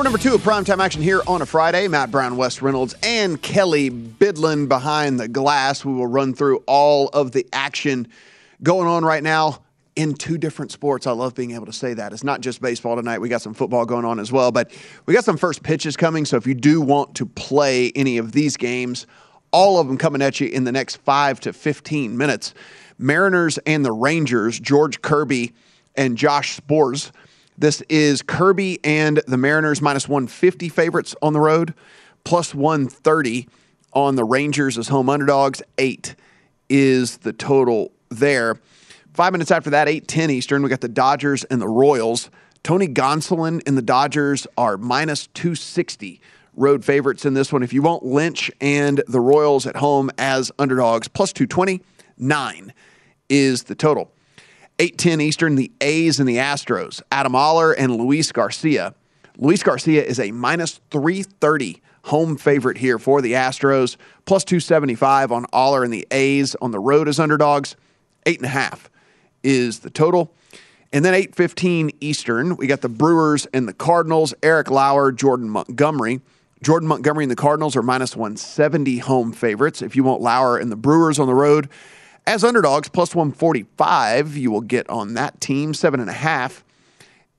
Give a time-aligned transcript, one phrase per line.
[0.00, 1.86] Hour number two of primetime action here on a Friday.
[1.86, 5.84] Matt Brown, Wes Reynolds, and Kelly Bidlin behind the glass.
[5.84, 8.08] We will run through all of the action
[8.62, 9.62] going on right now
[9.96, 11.06] in two different sports.
[11.06, 12.14] I love being able to say that.
[12.14, 13.18] It's not just baseball tonight.
[13.18, 14.72] We got some football going on as well, but
[15.04, 16.24] we got some first pitches coming.
[16.24, 19.06] So if you do want to play any of these games,
[19.50, 22.54] all of them coming at you in the next five to 15 minutes.
[22.96, 25.52] Mariners and the Rangers, George Kirby
[25.94, 27.10] and Josh Sborz.
[27.60, 31.74] This is Kirby and the Mariners minus 150 favorites on the road,
[32.24, 33.48] plus 130
[33.92, 35.60] on the Rangers as home underdogs.
[35.76, 36.14] Eight
[36.70, 38.58] is the total there.
[39.12, 42.30] Five minutes after that, 8:10 Eastern, we got the Dodgers and the Royals.
[42.62, 46.18] Tony Gonsolin and the Dodgers are minus 260
[46.56, 47.62] road favorites in this one.
[47.62, 51.82] If you want Lynch and the Royals at home as underdogs, plus 220,
[52.16, 52.72] nine
[53.28, 54.10] is the total.
[54.80, 57.02] 8:10 Eastern, the A's and the Astros.
[57.12, 58.94] Adam Oller and Luis Garcia.
[59.36, 65.44] Luis Garcia is a minus 330 home favorite here for the Astros, plus 275 on
[65.52, 67.76] Oller and the A's on the road as underdogs.
[68.24, 68.88] Eight and a half
[69.42, 70.32] is the total.
[70.94, 74.32] And then 8:15 Eastern, we got the Brewers and the Cardinals.
[74.42, 76.22] Eric Lauer, Jordan Montgomery.
[76.62, 79.82] Jordan Montgomery and the Cardinals are minus 170 home favorites.
[79.82, 81.68] If you want Lauer and the Brewers on the road,
[82.26, 85.74] as underdogs, plus 145, you will get on that team.
[85.74, 86.64] Seven and a half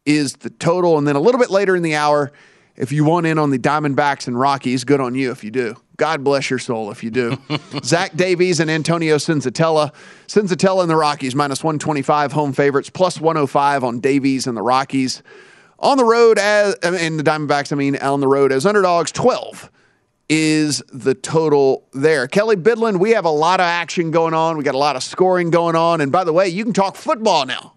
[0.05, 0.97] is the total.
[0.97, 2.31] And then a little bit later in the hour,
[2.75, 5.75] if you want in on the Diamondbacks and Rockies, good on you if you do.
[5.97, 7.37] God bless your soul if you do.
[7.83, 9.93] Zach Davies and Antonio Senzatela.
[10.27, 15.21] Senzatela and the Rockies, minus 125 home favorites, plus 105 on Davies and the Rockies.
[15.77, 19.71] On the road, as in the Diamondbacks, I mean, on the road as underdogs, 12
[20.33, 22.25] is the total there.
[22.25, 24.55] Kelly Bidlin, we have a lot of action going on.
[24.55, 25.99] We got a lot of scoring going on.
[25.99, 27.73] And by the way, you can talk football now.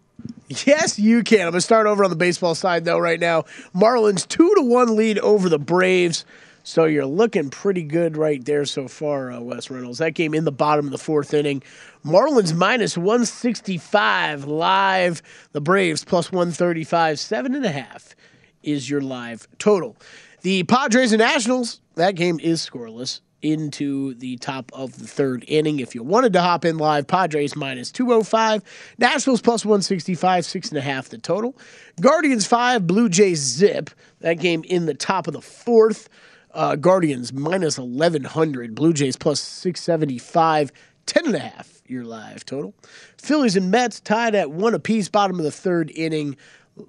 [0.64, 1.40] Yes, you can.
[1.40, 3.42] I'm going to start over on the baseball side, though, right now.
[3.74, 6.24] Marlins 2 to 1 lead over the Braves.
[6.62, 9.98] So you're looking pretty good right there so far, uh, Wes Reynolds.
[9.98, 11.60] That game in the bottom of the fourth inning.
[12.04, 15.22] Marlins minus 165 live.
[15.50, 17.18] The Braves plus 135.
[17.18, 18.14] Seven and a half
[18.62, 19.96] is your live total.
[20.42, 25.78] The Padres and Nationals, that game is scoreless into the top of the third inning.
[25.78, 28.62] If you wanted to hop in live, Padres minus 205,
[28.98, 31.56] Nationals plus 165, six and a half the total.
[32.00, 33.90] Guardians five, Blue Jays zip.
[34.20, 36.08] That game in the top of the fourth.
[36.52, 40.70] Uh, Guardians minus 1100, Blue Jays plus 675,
[41.06, 42.74] 10 and a half your live total.
[43.18, 46.36] Phillies and Mets tied at one apiece, bottom of the third inning.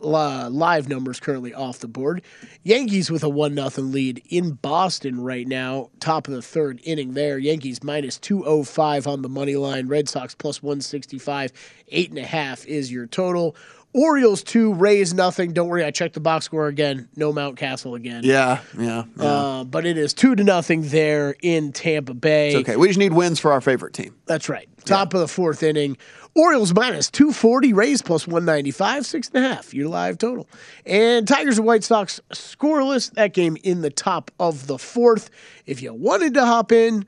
[0.02, 2.24] Uh, live numbers currently off the board.
[2.64, 7.14] Yankees with a one nothing lead in Boston right now, top of the third inning
[7.14, 7.38] there.
[7.38, 9.88] Yankees minus two oh five on the money line.
[9.88, 11.52] Red Sox plus one sixty five.
[11.90, 13.56] Eight and a half is your total.
[13.94, 15.54] Orioles two, Rays nothing.
[15.54, 17.08] Don't worry, I checked the box score again.
[17.16, 18.24] No Mountcastle again.
[18.26, 19.04] Yeah, yeah.
[19.18, 19.24] yeah.
[19.24, 22.50] Uh, but it is two to nothing there in Tampa Bay.
[22.50, 22.76] it's okay.
[22.76, 24.16] We just need wins for our favorite team.
[24.26, 24.68] That's right.
[24.84, 25.96] Top of the fourth inning.
[26.38, 30.50] Orioles minus 240, Rays plus 195, six and a half, your live total.
[30.86, 33.10] And Tigers and White Sox scoreless.
[33.12, 35.30] That game in the top of the fourth.
[35.66, 37.06] If you wanted to hop in,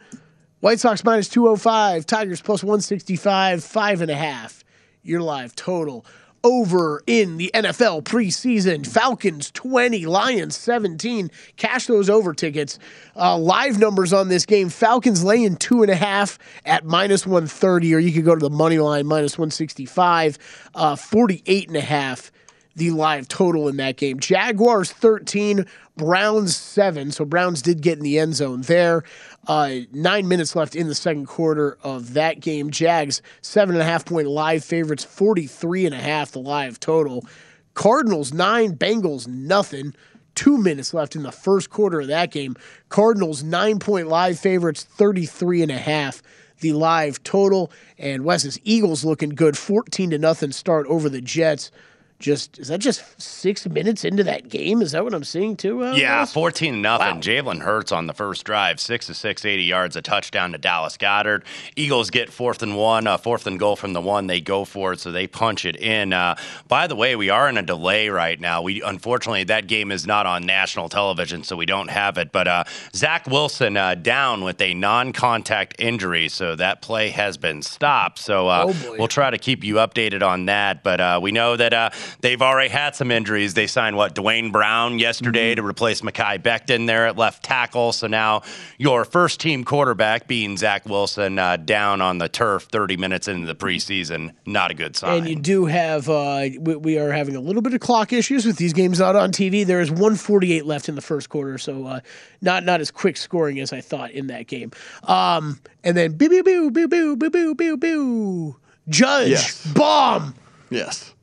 [0.62, 4.64] White Sox minus 205, Tigers plus 165, five and a half,
[5.04, 6.06] your live total.
[6.44, 11.32] Over in the NFL preseason, Falcons 20, Lions 17.
[11.58, 12.80] Cash those over tickets.
[13.16, 17.96] Uh, live numbers on this game Falcons laying two and a half at minus 130,
[17.96, 20.38] or you could go to the money line minus 165,
[20.76, 22.32] uh, 48 and a half
[22.78, 24.20] the live total in that game.
[24.20, 25.66] Jaguars 13,
[25.98, 27.12] Browns 7.
[27.12, 29.04] So Browns did get in the end zone there.
[29.48, 32.70] Uh, nine minutes left in the second quarter of that game.
[32.70, 37.26] Jags, seven and a half point live favorites, 43 and a half the live total.
[37.74, 39.94] Cardinals, nine, Bengals, nothing.
[40.36, 42.56] Two minutes left in the first quarter of that game.
[42.90, 46.22] Cardinals, nine point live favorites, 33 and a half
[46.60, 47.72] the live total.
[47.98, 51.72] And Wes's Eagles looking good, 14 to nothing start over the Jets
[52.20, 54.82] just is that just six minutes into that game?
[54.82, 55.84] Is that what I'm seeing too?
[55.84, 57.16] Uh, yeah, fourteen nothing.
[57.16, 57.22] Wow.
[57.22, 60.98] Jalen Hurts on the first drive, six to six, 80 yards, a touchdown to Dallas
[60.98, 61.44] Goedert.
[61.76, 64.28] Eagles get fourth and one, uh, fourth and goal from the one.
[64.28, 66.12] They go for it, so they punch it in.
[66.14, 66.36] Uh,
[66.68, 68.62] by the way, we are in a delay right now.
[68.64, 72.32] We unfortunately that game is not on national television, so we don't have it.
[72.32, 72.64] But uh,
[72.96, 78.20] Zach Wilson uh, down with a non-contact injury, so that play has been stopped.
[78.20, 80.84] So uh, Oh, we'll try to keep you updated on that.
[80.84, 81.90] But uh, we know that uh,
[82.22, 83.54] they've already had some injuries.
[83.54, 85.62] They signed what Duane Brown yesterday Mm-hmm.
[85.64, 87.92] to replace Mekhi Becton there at left tackle.
[87.94, 88.42] So now
[88.78, 93.46] your first team quarterback, being Zach Wilson, uh, down on the turf 30 minutes into
[93.48, 94.34] the preseason.
[94.46, 95.20] Not a good sign.
[95.20, 98.46] And you do have, uh, we, we are having a little bit of clock issues
[98.46, 99.66] with these games not on TV.
[99.66, 102.00] There is 148 left in the first quarter, so uh,
[102.42, 104.72] not not as quick scoring as I thought in that game.
[105.04, 108.56] Um, and then, boo, boo, boo, boo, boo, boo, boo, boo, boo.
[108.90, 109.74] Judge, Yes.
[109.74, 110.34] bomb,
[110.70, 111.14] Yes.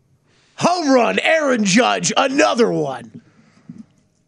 [0.64, 3.22] Home run, Aaron Judge, another one.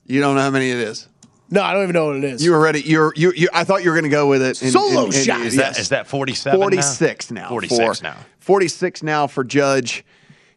[0.07, 1.09] You don't know how many it is.
[1.51, 2.45] No, I don't even know what it is.
[2.45, 2.81] You were ready.
[2.81, 3.33] You're you.
[3.33, 4.61] you I thought you were going to go with it.
[4.63, 5.41] and- Solo and- and- shot.
[5.43, 5.79] is, that, yes.
[5.79, 6.59] is that 47?
[6.61, 7.49] 46 now?
[7.49, 8.17] 46 for- now.
[8.41, 10.05] 46 now for Judge.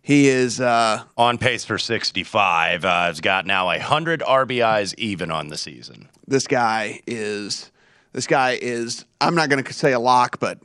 [0.02, 2.84] He is uh, On pace for 65.
[2.86, 6.10] Uh, has got now 100 RBIs even on the season.
[6.28, 7.72] this guy is
[8.14, 10.58] this guy is I'm not going to say a lock, but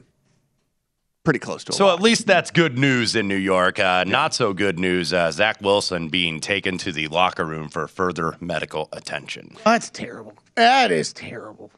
[1.25, 1.99] pretty close to a So lock.
[1.99, 3.79] at least that's good news in New York.
[3.79, 5.13] Uh, Not so good news.
[5.13, 9.57] Uh, Zach Wilson being taken to the locker room for further medical attention.
[9.65, 10.35] That's terrible.
[10.55, 11.71] That is terrible.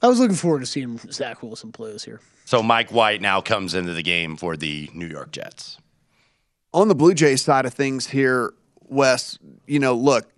[0.00, 2.20] I was looking forward to seeing Zach Wilson play this year.
[2.44, 5.78] So Mike White now comes into the game for the New York Jets.
[6.72, 8.52] on the Blue Jays side of things here,
[8.86, 10.28] Wes, you know, look,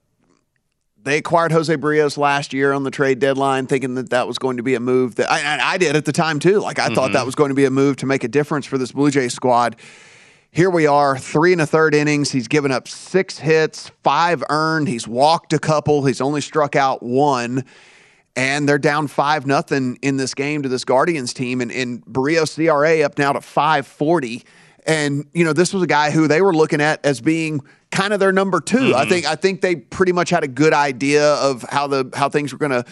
[1.07, 4.57] they acquired Jose Berrios last year on the trade deadline, thinking that that was going
[4.57, 6.59] to be a move that I, I did at the time too.
[6.59, 7.13] Like I thought mm-hmm.
[7.13, 9.33] that was going to be a move to make a difference for this Blue Jays
[9.33, 9.77] squad.
[10.51, 12.33] Here we are, three and a third innings.
[12.33, 14.89] He's given up six hits, five earned.
[14.89, 16.05] He's walked a couple.
[16.05, 17.65] He's only struck out one.
[18.35, 21.61] And they're down five nothing in this game to this Guardians team.
[21.61, 24.45] And, and Berrios ERA up now to 540.
[24.87, 28.13] And, you know, this was a guy who they were looking at as being kind
[28.13, 29.09] of their number 2 I mm-hmm.
[29.09, 32.53] think I think they pretty much had a good idea of how the how things
[32.53, 32.85] were gonna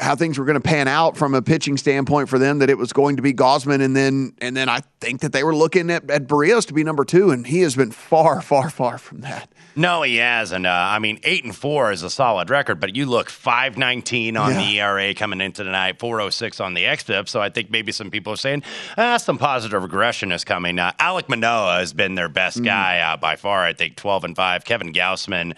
[0.00, 2.76] how things were going to pan out from a pitching standpoint for them that it
[2.76, 5.90] was going to be Gausman and then and then I think that they were looking
[5.90, 9.20] at, at Berrios to be number two and he has been far far far from
[9.22, 9.48] that.
[9.78, 10.64] No, he hasn't.
[10.66, 14.36] Uh, I mean, eight and four is a solid record, but you look five nineteen
[14.36, 14.58] on Yeah.
[14.58, 17.28] the ERA coming into tonight, four oh six on the xFIP.
[17.28, 18.62] So I think maybe some people are saying
[18.96, 20.78] ah, some positive regression is coming.
[20.78, 23.64] Uh, Alek Manoah has been their best guy uh, by far.
[23.64, 24.64] I think twelve and five.
[24.64, 25.54] Kevin Gausman,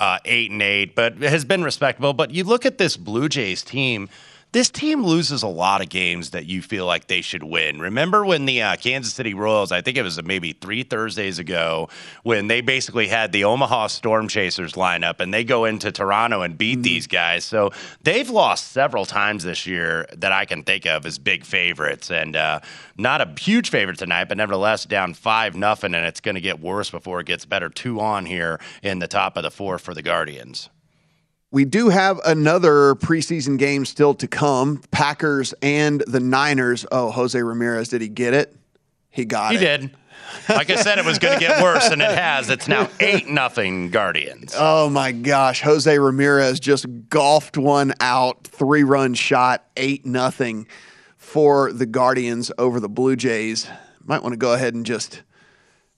[0.00, 2.12] uh, eight and eight, but has been respectable.
[2.12, 4.08] But you look at this Blue Jays team.
[4.52, 7.80] This team loses a lot of games that you feel like they should win.
[7.80, 11.88] Remember when the uh, Kansas City Royals, I think it was maybe three Thursdays ago,
[12.22, 16.42] when they basically had the Omaha Storm Chasers line up and they go into Toronto
[16.42, 17.46] and beat these guys.
[17.46, 17.70] So
[18.02, 22.10] they've lost several times this year that I can think of as big favorites.
[22.10, 22.60] And uh,
[22.98, 26.60] not a huge favorite tonight, but nevertheless down 5 nothing, and it's going to get
[26.60, 27.70] worse before it gets better.
[27.70, 30.68] Two on here in the top of the fourth for the Guardians.
[31.52, 34.82] We do have another preseason game still to come.
[34.90, 36.86] Packers and the Niners.
[36.90, 38.56] Oh, Jose Ramirez, did he get it?
[39.10, 39.60] He got He it.
[39.60, 39.96] He did.
[40.48, 42.48] Like I said, it was going to get worse, and it has.
[42.48, 44.54] It's now eight nothing Guardians.
[44.56, 50.66] Oh my gosh, Jose Ramirez just golfed one out, three run shot, eight nothing
[51.18, 53.68] for the Guardians over the Blue Jays.
[54.04, 55.22] Might want to go ahead and just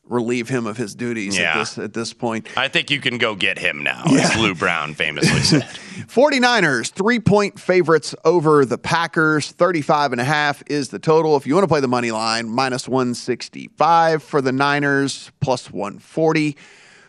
[0.06, 1.52] relieve him of his duties Yeah.
[1.52, 2.46] at this at this point.
[2.56, 5.62] I think you can go get him now, as Lou Brown famously said.
[6.08, 9.50] 49ers, three point favorites over the Packers.
[9.52, 11.37] 35 and a half is the total.
[11.37, 16.56] If you want to play the money line, minus 165 for the Niners, plus 140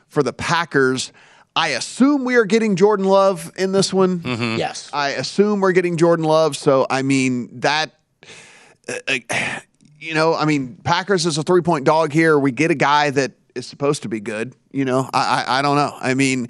[0.07, 1.11] for the Packers.
[1.57, 4.21] I assume we are getting Jordan Love in this one.
[4.57, 4.89] Yes.
[4.91, 6.57] I assume we're getting Jordan Love.
[6.57, 7.91] So, I mean, that,
[8.89, 8.93] uh,
[9.29, 9.59] uh,
[10.05, 12.37] you know, I mean, Packers is a three point dog here.
[12.37, 14.55] We get a guy that is supposed to be good.
[14.71, 15.97] You know, I, I, I don't know.
[15.99, 16.49] I mean,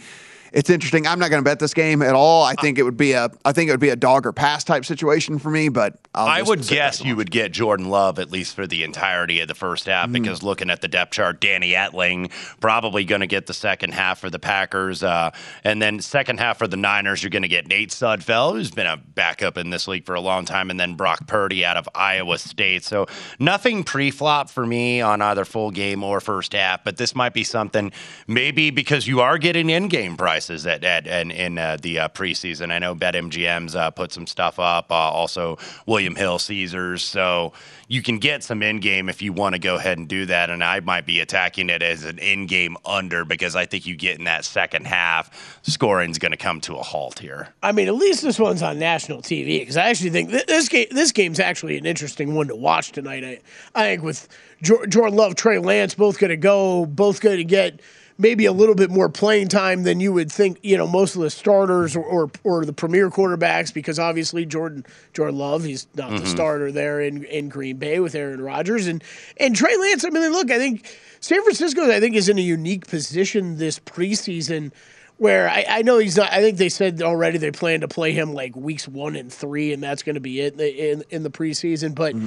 [0.55, 1.05] it's interesting.
[1.05, 2.43] I'm not going to bet this game at all.
[2.43, 4.63] I think it would be a, I think it would be a dog or pass
[4.63, 5.69] type situation for me.
[5.69, 9.41] But I'll I would guess you would get Jordan Love at least for the entirety
[9.41, 10.13] of the first half Mm.
[10.13, 12.31] because looking at the depth chart, Danny Etling
[12.61, 15.03] probably going to get the second half for the Packers.
[15.03, 15.31] Uh,
[15.63, 18.87] and then second half for the Niners, you're going to get Nate Sudfeld, who's been
[18.87, 21.89] a backup in this league for a long time, and then Brock Purdy out of
[21.93, 22.83] Iowa State.
[22.85, 23.07] So
[23.39, 27.33] nothing pre flop for me on either full game or first half, but this might
[27.33, 27.91] be something
[28.27, 32.09] maybe because you are getting in game prices at, at, and in uh, the uh,
[32.09, 32.71] preseason.
[32.71, 37.03] I know BetMGM's uh, put some stuff up, uh, also William Hill Caesars.
[37.03, 37.53] So
[37.87, 40.49] you can get some in game if you want to go ahead and do that.
[40.49, 43.95] And I might be attacking it as an in game under because I think you
[43.95, 47.49] get in that second half, scoring's going to come to a halt here.
[47.63, 50.69] I mean, at least this one's on national TV because I actually think th- this
[50.69, 53.23] game this game's actually an interesting one to watch tonight.
[53.23, 53.39] I,
[53.73, 54.27] I think with
[54.61, 57.81] Jordan Love, Trey Lance, both going to go, both going to get
[58.17, 60.59] maybe a little bit more playing time than you would think.
[60.61, 64.85] You know, most of the starters or or, or the premier quarterbacks because obviously Jordan
[65.13, 69.03] Jordan Love, he's not the starter there in in Green Bay with Aaron Rodgers and
[69.37, 70.05] and Trey Lance.
[70.05, 73.79] I mean, look, I think San Francisco, I think, is in a unique position this
[73.79, 74.71] preseason
[75.17, 76.31] where I, I know he's not.
[76.31, 79.73] I think they said already they plan to play him like weeks one and three,
[79.73, 81.95] and that's going to be it in the, in, in the preseason.
[81.95, 82.19] But uh,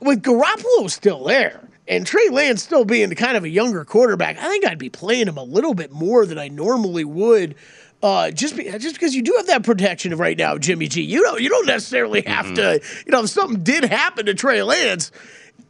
[0.00, 4.48] with Garoppolo still there and Trey Lance still being kind of a younger quarterback, I
[4.48, 7.54] think I'd be playing him a little bit more than I normally would.
[8.02, 11.02] Uh, just be, just because you do have that protection of right now, Jimmy G.
[11.02, 12.80] You don't you don't necessarily have to.
[13.06, 15.10] You know, if something did happen to Trey Lance,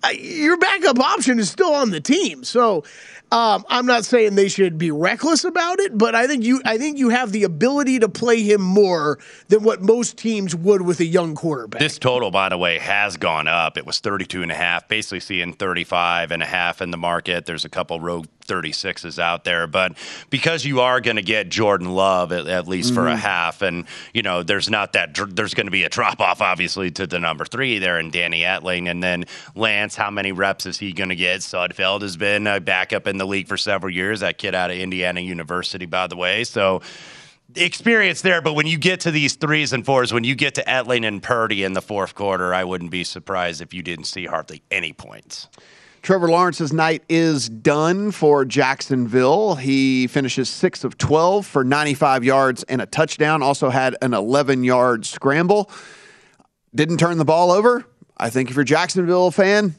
[0.03, 2.43] uh, your backup option is still on the team.
[2.43, 2.83] So
[3.35, 6.79] um, I'm not saying they should be reckless about it, but I think you I
[6.79, 11.01] think you have the ability to play him more than what most teams would with
[11.01, 11.81] a young quarterback.
[11.81, 13.77] This total, by the way, has gone up.
[13.77, 17.45] It was 32 and a half, basically seeing 35 and a half in the market.
[17.45, 19.97] There's a couple rogue 36s out there, but
[20.31, 23.87] because you are going to get Jordan Love at, at least for a half, and
[24.13, 27.19] you know there's not that there's going to be a drop off obviously to the
[27.19, 29.25] number three there in Danny Etling, and then
[29.55, 31.41] Lance, how many reps is he going to get?
[31.41, 34.21] Sudfeld has been a backup in the league for several years.
[34.21, 36.81] That kid out of Indiana University, by the way, so
[37.57, 40.65] experience there, but when you get to these threes and fours, when you get to
[40.65, 44.27] Etling and Purdy in the fourth quarter, I wouldn't be surprised if you didn't see
[44.27, 45.49] hardly any points.
[46.03, 49.55] Trevor Lawrence's night is done for Jacksonville.
[49.55, 53.43] He finishes 6 of 12 for 95 yards and a touchdown.
[53.43, 55.71] Also had an 11 yard scramble.
[56.75, 57.87] Didn't turn the ball over.
[58.19, 59.75] I think if you're a Jacksonville fan,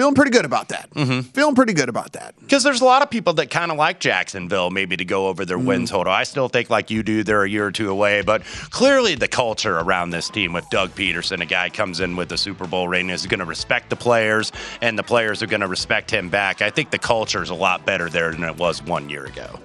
[0.00, 0.88] feeling pretty good about that.
[0.94, 1.20] Mm-hmm.
[1.20, 2.34] Feeling pretty good about that.
[2.40, 5.44] Because there's a lot of people that kind of like Jacksonville, maybe to go over
[5.44, 6.10] their win total.
[6.10, 9.28] I still think, like you do, they're a year or two away, but clearly the
[9.28, 12.88] culture around this team with Doug Pederson, a guy comes in with the Super Bowl
[12.88, 16.30] ring, is going to respect the players, and the players are going to respect him
[16.30, 16.62] back.
[16.62, 19.60] I think the culture is a lot better there than it was one year ago.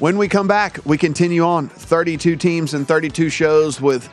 [0.00, 4.06] When we come back, we continue on 32 teams and 32 shows with,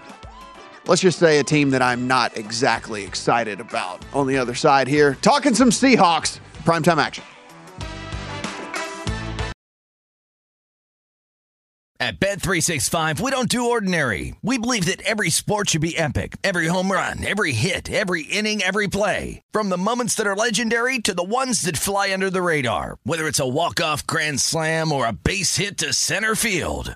[0.89, 4.87] let's just say, a team that I'm not exactly excited about on the other side
[4.87, 5.15] here.
[5.21, 7.23] Talking some Seahawks, primetime action.
[12.01, 14.33] At Bet365, we don't do ordinary.
[14.41, 16.37] We believe that every sport should be epic.
[16.45, 19.41] Every home run, every hit, every inning, every play.
[19.51, 22.99] From the moments that are legendary to the ones that fly under the radar.
[23.03, 26.95] Whether it's a walk-off grand slam or a base hit to center field.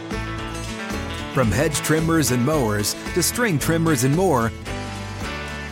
[1.33, 4.51] From hedge trimmers and mowers to string trimmers and more,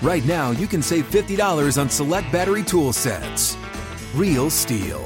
[0.01, 3.57] right now you can save $50 on select battery tool sets.
[4.15, 5.03] Real STIHL.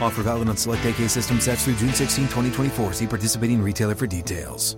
[0.00, 2.94] Offer valid on select AK system sets through June 16, 2024.
[2.94, 4.76] See participating retailer for details.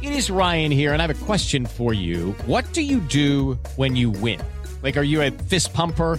[0.00, 2.32] It is Ryan here, and I have a question for you.
[2.46, 4.40] What do you do when you win?
[4.82, 6.18] Like, are you a fist pumper?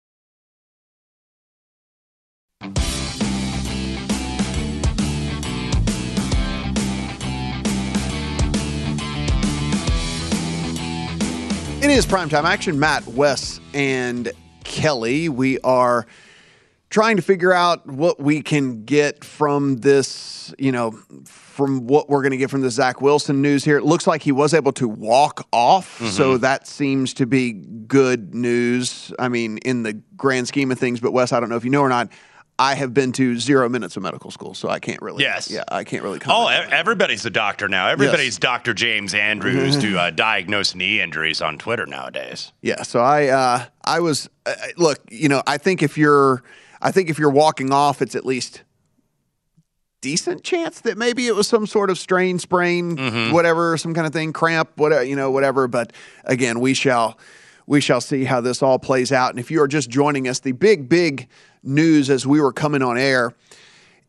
[11.81, 12.79] It is primetime action.
[12.79, 14.31] Matt, Wes, and
[14.63, 15.29] Kelly.
[15.29, 16.05] We are
[16.91, 20.91] trying to figure out what we can get from this, you know,
[21.25, 23.77] from what we're going to get from the Zach Wilson news here.
[23.77, 26.09] It looks like he was able to walk off, mm-hmm.
[26.09, 29.11] so that seems to be good news.
[29.17, 31.71] I mean, in the grand scheme of things, but Wes, I don't know if you
[31.71, 32.09] know or not.
[32.61, 35.23] I have been to zero minutes of medical school, so I can't really.
[35.23, 35.49] Yes.
[35.49, 36.19] Yeah, I can't really.
[36.27, 37.87] Oh, everybody's a doctor now.
[37.87, 38.75] Everybody's Dr.
[38.75, 42.51] James Andrews to uh, diagnose knee injuries on Twitter nowadays.
[42.61, 46.43] Yeah, so I uh, I was uh, look, you know, I think if you're
[46.79, 48.61] I think if you're walking off, it's at least
[50.01, 54.13] decent chance that maybe it was some sort of strain, sprain, whatever, some kind of
[54.13, 55.67] thing, cramp, whatever, you know, whatever.
[55.67, 55.93] But
[56.25, 57.17] again, we shall
[57.65, 59.31] we shall see how this all plays out.
[59.31, 61.27] And if you are just joining us, the big big
[61.63, 63.33] news as we were coming on air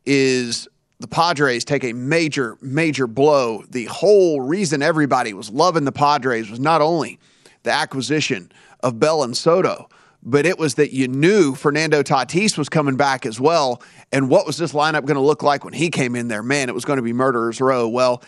[0.05, 0.69] is
[1.01, 3.65] the Padres take a major, major blow.
[3.69, 7.19] The whole reason everybody was loving the Padres was not only
[7.65, 8.51] the acquisition
[8.81, 9.89] of Bell and Soto,
[10.23, 13.83] but it was that you knew Fernando Tatis was coming back as well.
[14.13, 16.43] And what was this lineup going to look like when he came in there?
[16.43, 17.89] Man, it was going to be murderer's row.
[17.89, 18.23] Well,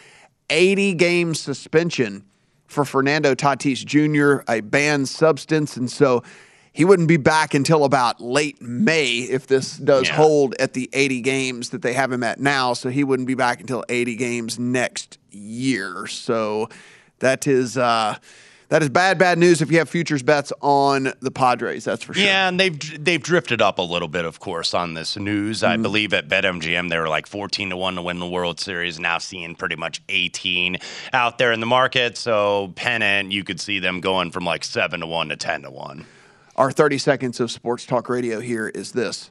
[0.50, 2.24] 80 game suspension
[2.66, 5.76] for Fernando Tatis Jr., a banned substance.
[5.76, 6.24] And so
[6.74, 10.16] he wouldn't be back until about late May if this does Yeah.
[10.16, 12.74] hold at the 80 games that they have him at now.
[12.74, 16.06] So he wouldn't be back until 80 games next year.
[16.08, 16.68] So
[17.20, 18.16] that is uh,
[18.70, 21.84] that is bad, bad news if you have futures bets on the Padres.
[21.84, 22.24] That's for sure.
[22.24, 25.58] Yeah, and they've they've drifted up a little bit, of course, on this news.
[25.60, 25.72] Mm-hmm.
[25.72, 28.98] I believe at BetMGM they were like fourteen to one to win the World Series.
[28.98, 30.78] Now seeing pretty much eighteen
[31.12, 32.16] out there in the market.
[32.18, 35.70] So pennant, you could see them going from like seven to one to ten to
[35.70, 36.04] one.
[36.56, 39.30] Our 30 seconds of sports talk radio here is this.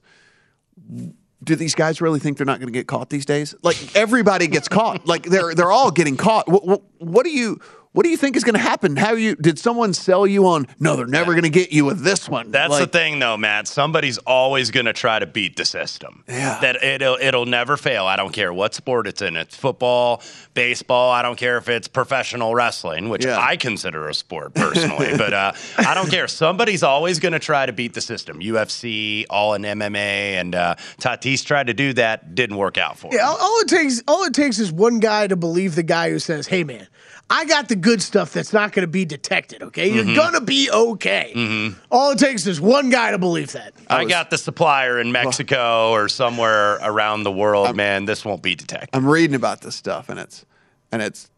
[1.43, 3.53] Do these guys really think they're not going to get caught these days?
[3.63, 5.05] Like everybody gets caught.
[5.05, 6.47] Like they're they're all getting caught.
[6.47, 7.59] What, what, what do you
[7.93, 8.95] what do you think is going to happen?
[8.95, 10.67] How you did someone sell you on?
[10.79, 12.51] No, they're never going to get you with this one.
[12.51, 13.67] That's Like, the thing, though, Matt.
[13.67, 16.23] Somebody's always going to try to beat the system.
[16.27, 16.59] Yeah.
[16.61, 18.05] That it'll it'll never fail.
[18.05, 19.37] I don't care what sport it's in.
[19.37, 20.21] It's football,
[20.53, 21.11] baseball.
[21.11, 23.37] I don't care if it's professional wrestling, which Yeah.
[23.39, 25.15] I consider a sport personally.
[25.17, 26.27] but uh, I don't care.
[26.27, 28.39] Somebody's always going to try to beat the system.
[28.39, 29.97] UFC, all in MMA,
[30.39, 32.33] and uh, Tatis tried to do that.
[32.35, 33.13] Didn't work out for him.
[33.13, 36.09] Yeah, all, all it takes all it takes is one guy to believe the guy
[36.09, 36.87] who says, "Hey, man,
[37.35, 39.63] I got the good stuff that's not going to be detected.
[39.63, 40.09] Okay, Mm-hmm.
[40.09, 43.73] you're gonna be okay." All it takes is one guy to believe that.
[43.89, 47.75] I got the supplier in Mexico or somewhere around the world.
[47.75, 48.89] man, this won't be detected.
[48.93, 50.45] I'm reading about this stuff, and it's
[50.91, 51.29] and it's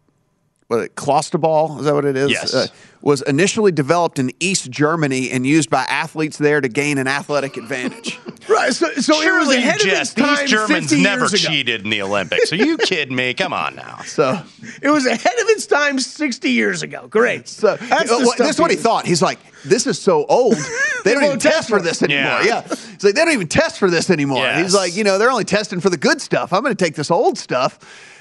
[0.67, 2.30] what it clostebol is that what it is?
[2.30, 2.71] Uh, Yes.
[3.01, 7.56] was initially developed in East Germany and used by athletes there to gain an athletic
[7.58, 8.19] advantage.
[8.47, 8.71] Right.
[8.75, 12.04] So, so it was Surely, of its Jess, these Germans 50 never cheated in the
[12.04, 12.54] Olympics.
[12.54, 13.34] Are you kidding me?
[13.34, 13.97] Come on now.
[14.06, 14.39] so,
[14.84, 17.08] It was ahead of its time 60 years ago.
[17.08, 17.47] Great.
[17.47, 19.08] so That's uh, stuff this is what he thought.
[19.08, 20.56] He's like, "This is so old.
[21.04, 22.45] They don't even test for this anymore." Yeah.
[22.45, 22.62] Yeah.
[22.67, 24.62] He's like, "They don't even test for this anymore." Yes.
[24.62, 26.54] He's like, "You know, they're only testing for the good stuff.
[26.54, 27.80] I'm going to take this old stuff."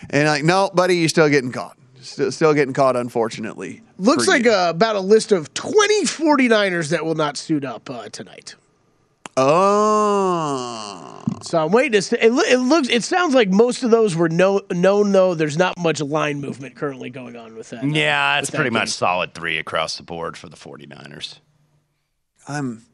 [0.08, 1.76] And like, "No, buddy, you're still getting caught.
[2.04, 4.52] Still, still getting caught, unfortunately." Looks like you.
[4.52, 8.54] uh, about a list of 20 49ers that will not suit up uh, tonight.
[9.36, 11.22] Oh.
[11.42, 12.02] So I'm waiting to.
[12.02, 12.88] St- it, it looks.
[12.88, 15.34] It sounds like most of those were no, known, though.
[15.34, 17.84] There's not much line movement currently going on with that.
[17.84, 18.78] uh, Yeah, with it's that pretty game.
[18.80, 21.38] much solid three across the board for the 49ers.
[22.48, 22.84] I'm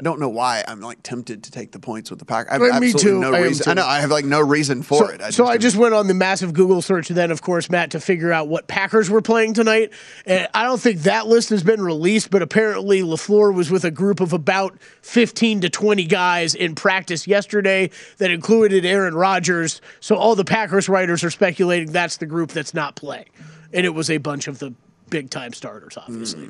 [0.00, 2.52] I don't know why I'm like tempted to take the points with the Packers.
[2.52, 3.18] I have me too.
[3.18, 3.68] no I reason.
[3.68, 5.20] I know I have like no reason for so, it.
[5.20, 7.90] I so just I just went on the massive Google search, then of course Matt
[7.90, 9.92] to figure out what Packers were playing tonight.
[10.24, 13.90] And I don't think that list has been released, but apparently Lafleur was with a
[13.90, 19.80] group of about fifteen to twenty guys in practice yesterday that included Aaron Rodgers.
[19.98, 23.30] So all the Packers writers are speculating that's the group that's not playing,
[23.72, 24.74] and it was a bunch of the
[25.10, 26.48] big time starters, obviously.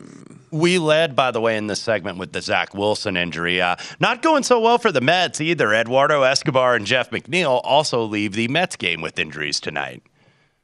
[0.51, 3.61] We led, by the way, in this segment with the Zach Wilson injury.
[3.61, 5.73] Uh, not going so well for the Mets either.
[5.75, 10.03] Eduardo Escobar and Jeff McNeil also leave the Mets game with injuries tonight.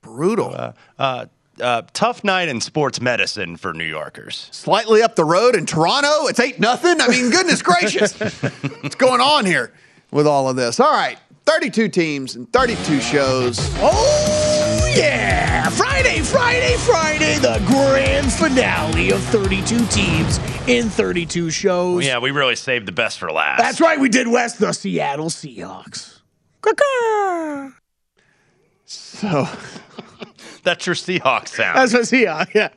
[0.03, 0.55] brutal.
[0.55, 1.27] Uh, uh,
[1.61, 4.49] uh, tough night in sports medicine for New Yorkers.
[4.51, 7.01] Slightly up the road in Toronto, it's eight nothing.
[7.01, 8.13] I mean, goodness gracious,
[8.81, 9.73] what's going on here
[10.11, 10.81] with all of this?
[10.81, 13.57] All right, 32 teams and 32 shows.
[13.77, 14.44] Oh,
[14.97, 15.69] yeah!
[15.71, 22.05] Friday, Friday, Friday, the grand finale of 32 teams in 32 shows.
[22.07, 23.59] Yeah, we really saved the best for last.
[23.61, 26.21] That's right, we did Wes, the Seattle Seahawks.
[28.87, 29.49] So
[30.63, 31.77] That's your Seahawks sound.
[31.77, 32.69] That's what Seahawks, yeah.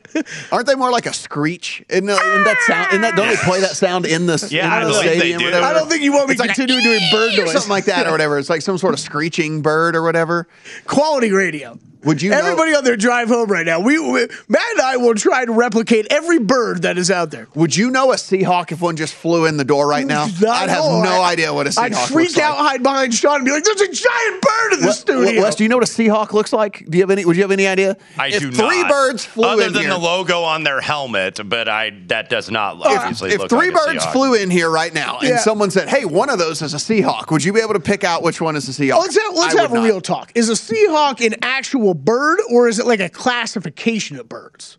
[0.51, 1.83] Aren't they more like a screech?
[1.89, 2.87] Isn't, that- isn't that sound?
[2.89, 5.17] Isn't that, don't they play that sound in the, Yeah, in I the believe they
[5.19, 5.39] stadium?
[5.39, 5.57] do.
[5.57, 7.51] I don't think you want me It's like a continuing doing bird or noise.
[7.53, 8.37] something like that or whatever.
[8.39, 10.47] It's like some sort of screeching bird or whatever.
[10.85, 11.79] Quality radio.
[12.07, 14.97] Would you know- Everybody on their drive home right now, we, we Matt and I
[14.97, 17.47] will try to replicate every bird that is out there.
[17.53, 20.25] Would you know a Seahawk if one just flew in the door right now?
[20.41, 21.97] Not I'd have no I- idea what a Seahawk is.
[21.97, 22.67] I'd freak looks out, like.
[22.71, 25.55] hide behind Sean, and be like, "There's a giant bird in the Wes- studio." Wes,
[25.55, 26.85] do you know what a Seahawk looks like?
[26.89, 27.25] Do you have any?
[27.25, 27.97] Would you have any idea?
[28.17, 28.89] I if do three not.
[28.89, 29.53] birds flew in here.
[29.57, 33.31] Other in than here, the logo on their helmet, but I that does not obviously
[33.31, 34.11] if look three like birds Seahawk.
[34.13, 35.37] flew in here right now and Yeah.
[35.39, 38.03] someone said, "Hey, one of those is a Seahawk," would you be able to pick
[38.05, 38.99] out which one is a Seahawk?
[38.99, 39.83] Let's have, let's have a not.
[39.83, 40.31] real talk.
[40.35, 44.77] Is a Seahawk an actual bird, or is it like a classification of birds?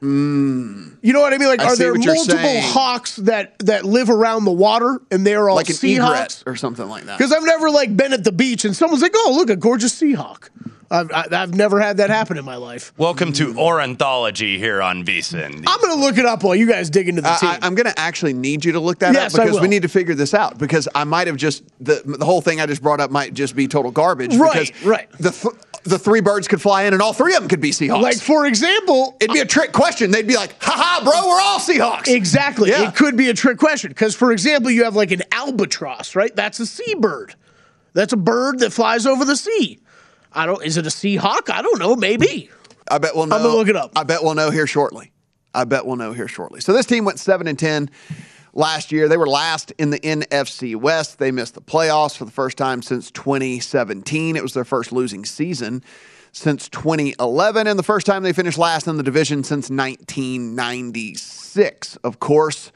[0.00, 0.90] Hmm.
[1.00, 1.48] You know what I mean?
[1.48, 1.60] Like.
[1.60, 5.70] I are there multiple hawks that that live around the water, and they're all like
[5.70, 6.10] an Seahawks?
[6.10, 7.16] egret or something like that.
[7.16, 9.98] Because I've never like been at the beach and someone's like, "Oh, look, a gorgeous
[9.98, 10.50] Seahawk."
[10.90, 12.92] I've, I, I've never had that happen in my life.
[12.96, 15.64] Welcome to ornithology here on VSIN.
[15.66, 17.48] I'm gonna look it up while you guys dig into the I, team.
[17.48, 19.82] I, I'm going to actually need you to look that Yes, up because we need
[19.82, 20.58] to figure this out.
[20.58, 23.56] Because I might have just the the whole thing I just brought up might just
[23.56, 24.36] be total garbage.
[24.36, 25.10] Right, because right.
[25.18, 25.54] The th-
[25.86, 28.02] the three birds could fly in, and all three of them could be Seahawks.
[28.02, 30.10] like for example, It'd be a trick question.
[30.10, 32.70] They'd be like, "Ha ha, bro, we're all Seahawks." Exactly.
[32.70, 32.88] Yeah.
[32.88, 36.34] It could be a trick question because, for example, you have like an albatross, right?
[36.34, 37.34] That's a seabird.
[37.94, 39.78] That's a bird that flies over the sea.
[40.32, 40.62] I don't.
[40.64, 41.50] Is it a seahawk?
[41.50, 41.96] I don't know.
[41.96, 42.50] Maybe.
[42.88, 43.36] I bet we'll know.
[43.36, 43.92] I'm gonna look it up.
[43.96, 45.12] I bet we'll know here shortly.
[45.54, 46.60] I bet we'll know here shortly.
[46.60, 47.88] So this team went seven and ten
[48.56, 49.08] last year.
[49.08, 51.18] They were last in the NFC West.
[51.18, 54.34] They missed the playoffs for the first time since 2017.
[54.34, 55.84] It was their first losing season
[56.32, 61.96] since 2011, and the first time they finished last in the division since 1996.
[61.96, 62.72] Of course,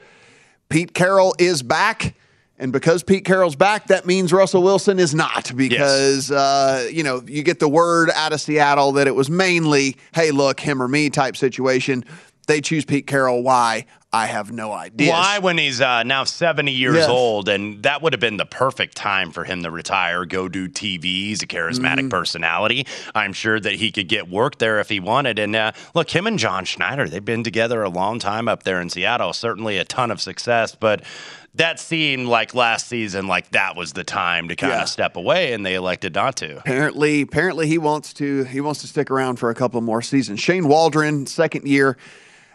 [0.69, 2.15] Pete Carroll is back.
[2.57, 7.23] And because Pete Carroll's back, that means Russell Wilson is not because, uh, you know,
[7.25, 10.87] you get the word out of Seattle that it was mainly, hey, look, him or
[10.87, 12.05] me type situation.
[12.45, 13.41] They choose Pete Carroll.
[13.41, 13.87] Why?
[14.13, 15.09] I have no idea.
[15.09, 17.07] Why, when he's uh, now 70 years Yes.
[17.09, 20.67] old, and that would have been the perfect time for him to retire, go do
[20.67, 21.03] TV.
[21.03, 22.09] He's a charismatic Mm-hmm.
[22.09, 22.85] personality.
[23.15, 25.39] I'm sure that he could get work there if he wanted.
[25.39, 28.81] And uh, look, him and John Schneider, they've been together a long time up there
[28.81, 29.31] in Seattle.
[29.31, 31.03] Certainly a ton of success, but
[31.55, 35.53] that seemed like last season, like that was the time to kind of step away,
[35.53, 36.57] and they elected not to.
[36.57, 40.39] Apparently, apparently he wants to he wants to stick around for a couple more seasons.
[40.41, 41.95] Shane Waldron, second year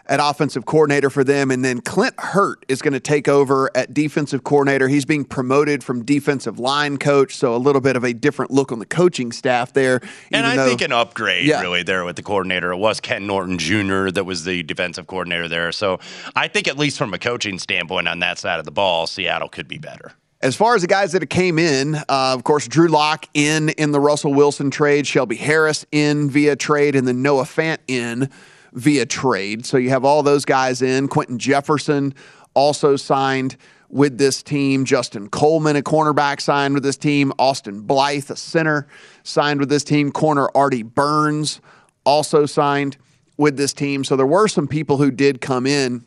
[0.07, 3.93] at offensive coordinator for them, and then Clint Hurtt is going to take over at
[3.93, 4.87] defensive coordinator.
[4.87, 8.71] He's being promoted from defensive line coach, so a little bit of a different look
[8.71, 9.99] on the coaching staff there.
[10.31, 11.61] And I though- think an upgrade Yeah.
[11.61, 12.71] really there with the coordinator.
[12.71, 14.09] It was Ken Norton Jr.
[14.11, 15.71] that was the defensive coordinator there.
[15.71, 15.99] So
[16.35, 19.49] I think at least from a coaching standpoint on that side of the ball, Seattle
[19.49, 20.13] could be better.
[20.39, 23.91] As far as the guys that came in, uh, of course, Drew Lock in in
[23.91, 28.29] the Russell Wilson trade, Shelby Harris in via trade, and then Noah Fant in
[28.73, 29.65] via trade.
[29.65, 31.07] So you have all those guys in.
[31.07, 32.13] Quinton Jefferson
[32.53, 33.57] also signed
[33.89, 34.85] with this team.
[34.85, 37.31] Justin Coleman, a cornerback, signed with this team.
[37.39, 38.87] Austin Blythe, a center,
[39.23, 40.11] signed with this team.
[40.11, 41.61] Corner Artie Burns
[42.05, 42.97] also signed
[43.37, 44.03] with this team.
[44.03, 46.05] So there were some people who did come in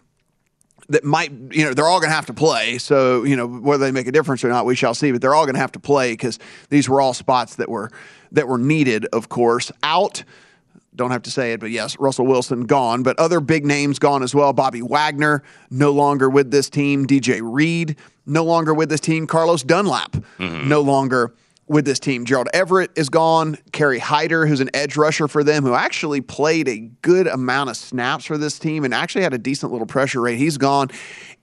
[0.88, 2.76] that might, you know, they're all going to have to play.
[2.78, 5.12] So, you know, whether they make a difference or not, we shall see.
[5.12, 7.90] But they're all going to have to play because these were all spots that were
[8.32, 9.06] that were needed.
[9.06, 10.24] Of course, out.
[10.94, 13.02] Don't have to say it, but yes, Russell Wilson gone.
[13.02, 14.52] But other big names gone as well.
[14.52, 17.06] Bobby Wagner no longer with this team.
[17.06, 19.26] DJ Reed no longer with this team.
[19.26, 20.68] Carlos Dunlap mm-hmm.
[20.68, 21.34] no longer
[21.70, 22.24] with this team.
[22.24, 23.56] Gerald Everett is gone.
[23.70, 27.76] Kerry Hyder, who's an edge rusher for them, who actually played a good amount of
[27.76, 30.36] snaps for this team and actually had a decent little pressure rate.
[30.36, 30.88] He's gone.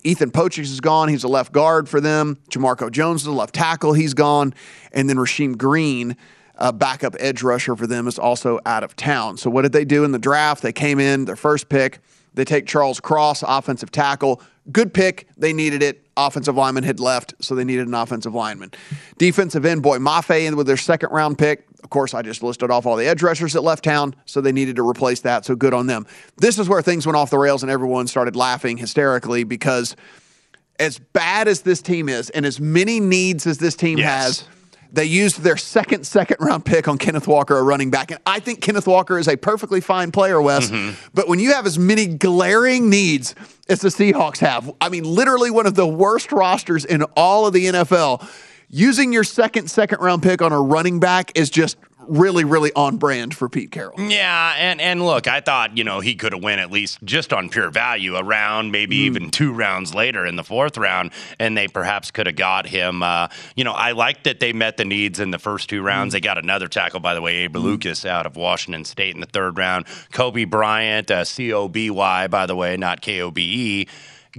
[0.04, 1.08] Ethan Pocic is gone.
[1.08, 2.38] He's a left guard for them.
[2.52, 3.94] Jamarco Jones is a left tackle.
[3.94, 4.54] He's gone.
[4.92, 6.18] And then Rasheem Green,
[6.58, 9.38] a backup edge rusher for them, is also out of town.
[9.38, 10.62] So what did they do in the draft?
[10.64, 12.00] They came in, their first pick.
[12.34, 14.42] They take Charles Cross, offensive tackle.
[14.72, 15.28] Good pick.
[15.38, 16.04] They needed it.
[16.18, 18.72] Offensive lineman had left, so they needed an offensive lineman.
[19.18, 21.66] Defensive end, Boye Mafe with their second round pick.
[21.84, 24.52] Of course, I just listed off all the edge rushers that left town, so they
[24.52, 25.46] needed to replace that.
[25.46, 26.06] So good on them.
[26.38, 29.96] This is where things went off the rails and everyone started laughing hysterically because
[30.80, 34.42] as bad as this team is and as many needs as this team Yes.
[34.42, 34.48] has,
[34.92, 38.12] they used their second second round pick on Kenneth Walker, a running back.
[38.12, 40.70] And I think Kenneth Walker is a perfectly fine player, Wes.
[40.70, 40.96] Mm-hmm.
[41.14, 43.36] But when you have as many glaring needs
[43.70, 47.54] as the Seahawks have, I mean, literally one of the worst rosters in all of
[47.54, 48.28] the NFL,
[48.70, 52.98] using your second second round pick on a running back is just really, really on
[52.98, 54.00] brand for Pete Carroll.
[54.00, 57.34] Yeah, and and look, I thought you know he could have went at least just
[57.34, 61.58] on pure value a round, maybe even two rounds later in the fourth round, and
[61.58, 63.04] they perhaps could have got him.
[63.04, 66.14] Uh, you know, I like that they met the needs in the first two rounds.
[66.14, 69.28] They got another tackle, by the way, Abe Lucas out of Washington State in the
[69.28, 69.86] third round.
[70.12, 73.42] Coby Bryant, uh, C O B Y, by the way, not K O B
[73.82, 73.88] E.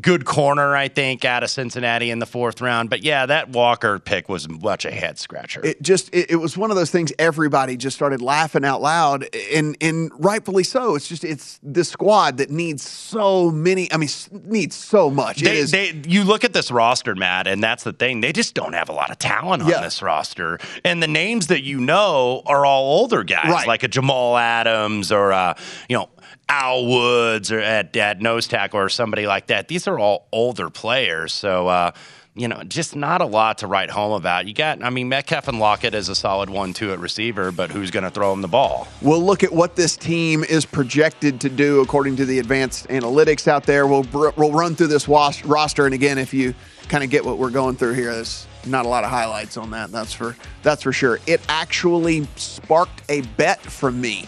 [0.00, 2.90] Good corner, I think, out of Cincinnati in the fourth round.
[2.90, 5.64] But yeah, that Walker pick was much a head scratcher.
[5.64, 9.26] it just it, it was one of those things everybody just started laughing out loud
[9.52, 14.08] and and rightfully so it's just it's this squad that needs so many i mean
[14.44, 17.92] needs so much They, is they, you look at this roster, Matt, and that's the
[17.92, 18.20] thing.
[18.20, 19.80] They just don't have a lot of talent on Yeah.
[19.80, 20.58] this roster.
[20.84, 23.66] And the names that you know are all older guys, Right.
[23.66, 25.54] like a Jamal Adams or, uh,
[25.88, 26.08] you know,
[26.48, 29.68] Al Woods or at, at nose tackle or somebody like that.
[29.68, 31.32] These are all older players.
[31.32, 31.92] So, uh,
[32.34, 34.46] you know, just not a lot to write home about.
[34.46, 37.70] You got, I mean, Metcalf and Lockett is a solid one, two at receiver, but
[37.72, 38.86] who's going to throw him the ball?
[39.02, 43.48] we'll look at what this team is projected to do according to the advanced analytics
[43.48, 46.54] out there we'll we'll run through this was- roster and again if you
[46.88, 49.70] kind of get what we're going through here there's not a lot of highlights on
[49.70, 54.26] that that's for that's for sure it actually sparked a bet from me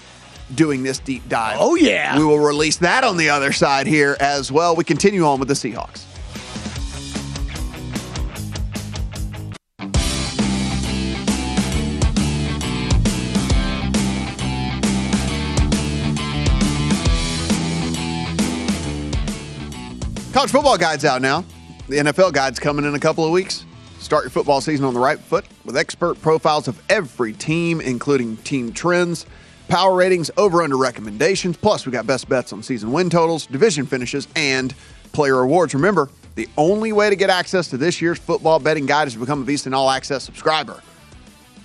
[0.54, 2.18] doing this deep dive Oh, yeah.
[2.18, 5.48] we will release that on the other side here as well we continue on with
[5.48, 6.06] the seahawks
[20.32, 21.44] College football guide's out now.
[21.88, 23.64] The NFL guide's coming in a couple of weeks.
[23.98, 28.36] Start your football season on the right foot with expert profiles of every team, including
[28.38, 29.26] team trends,
[29.70, 31.56] power ratings, over under recommendations.
[31.56, 34.74] Plus, we got best bets on season win totals, division finishes, and
[35.12, 35.72] player awards.
[35.72, 39.20] Remember, the only way to get access to this year's football betting guide is to
[39.20, 40.82] become a VSiN All Access subscriber.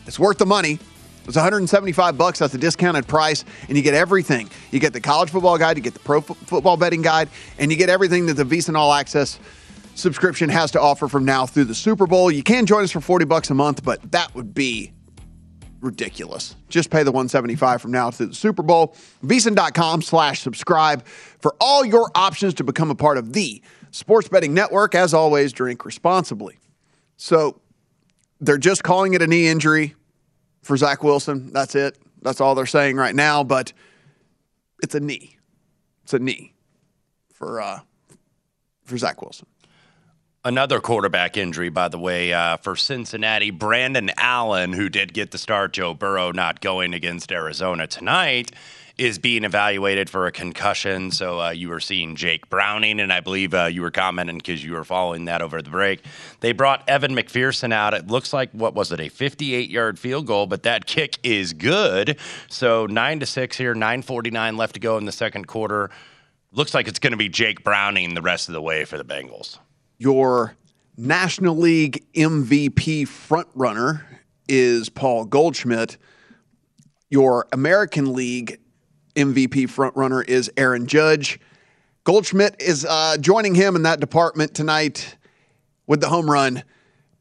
[0.05, 0.79] It's worth the money.
[1.25, 2.39] It's 175 bucks.
[2.39, 4.49] That's a discounted price, and you get everything.
[4.69, 7.71] You get the college football guide, you get the pro fo- football betting guide, and
[7.71, 9.39] you get everything that the VSiN All Access
[9.95, 12.29] subscription has to offer from now through the Super Bowl.
[12.29, 14.91] You can join us for 40 bucks a month, but that would be
[15.85, 16.55] ridiculous.
[16.67, 18.95] Just pay the 175 from now to the Super Bowl.
[19.23, 24.53] VSiN.com slash subscribe for all your options to become a part of the sports betting
[24.53, 24.95] network.
[24.95, 26.57] As always, drink responsibly.
[27.17, 27.61] So
[28.41, 29.95] they're just calling it a knee injury
[30.61, 31.53] for Zach Wilson.
[31.53, 31.97] That's it.
[32.21, 33.43] That's all they're saying right now.
[33.43, 33.71] But
[34.83, 35.37] it's a knee.
[36.03, 36.53] It's a knee
[37.33, 37.79] for uh,
[38.83, 39.47] for Zach Wilson.
[40.45, 43.49] Another quarterback injury, by the way, uh, for Cincinnati.
[43.49, 48.51] Brandon Allen, who did get the start, Joe Burrow not going against Arizona tonight,
[48.95, 51.09] is being evaluated for a concussion.
[51.09, 54.63] So uh, you were seeing Jake Browning, and I believe uh, you were commenting because
[54.63, 56.03] you were following that over the break.
[56.41, 57.95] They brought Evan McPherson out.
[57.95, 62.19] It looks like what was it, a 58-yard field goal, but that kick is good.
[62.49, 65.89] So nine to six here, 9:49 left to go in the second quarter.
[66.51, 69.03] Looks like it's going to be Jake Browning the rest of the way for the
[69.03, 69.57] Bengals.
[69.97, 70.55] Your
[70.97, 74.03] National League MVP frontrunner
[74.47, 75.97] is Paul Goldschmidt.
[77.09, 78.59] Your American League
[79.15, 81.39] MVP frontrunner is Aaron Judge.
[82.03, 85.15] Goldschmidt is uh, joining him in that department tonight
[85.87, 86.63] with the home run.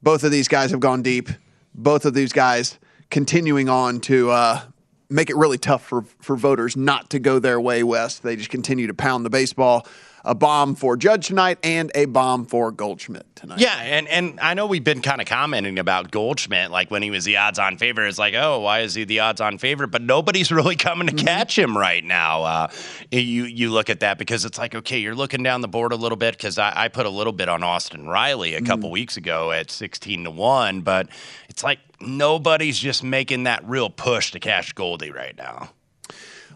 [0.03, 1.29] Both of these guys have gone deep.
[1.75, 4.61] Both of these guys continuing on to uh,
[5.09, 8.19] make it really tough for, for voters not to go their way Wes.
[8.19, 9.87] They just continue to pound the baseball.
[10.25, 13.61] A bomb for Judge tonight and a bomb for Goldschmidt tonight.
[13.61, 17.11] Yeah, and, and I know we've been kind of commenting about Goldschmidt, like when he
[17.11, 18.09] was the odds on favorite.
[18.09, 19.89] It's like, oh, why is he the odds on favorite?
[19.89, 22.43] But nobody's really coming to catch him right now.
[22.43, 22.69] Uh,
[23.11, 25.97] you you look at that because it's like, okay, you're looking down the board a
[25.97, 29.17] little bit because I, I put a little bit on Austin Riley a couple weeks
[29.17, 31.09] ago at 16 to 1, but
[31.49, 35.71] it's like nobody's just making that real push to catch Goldie right now.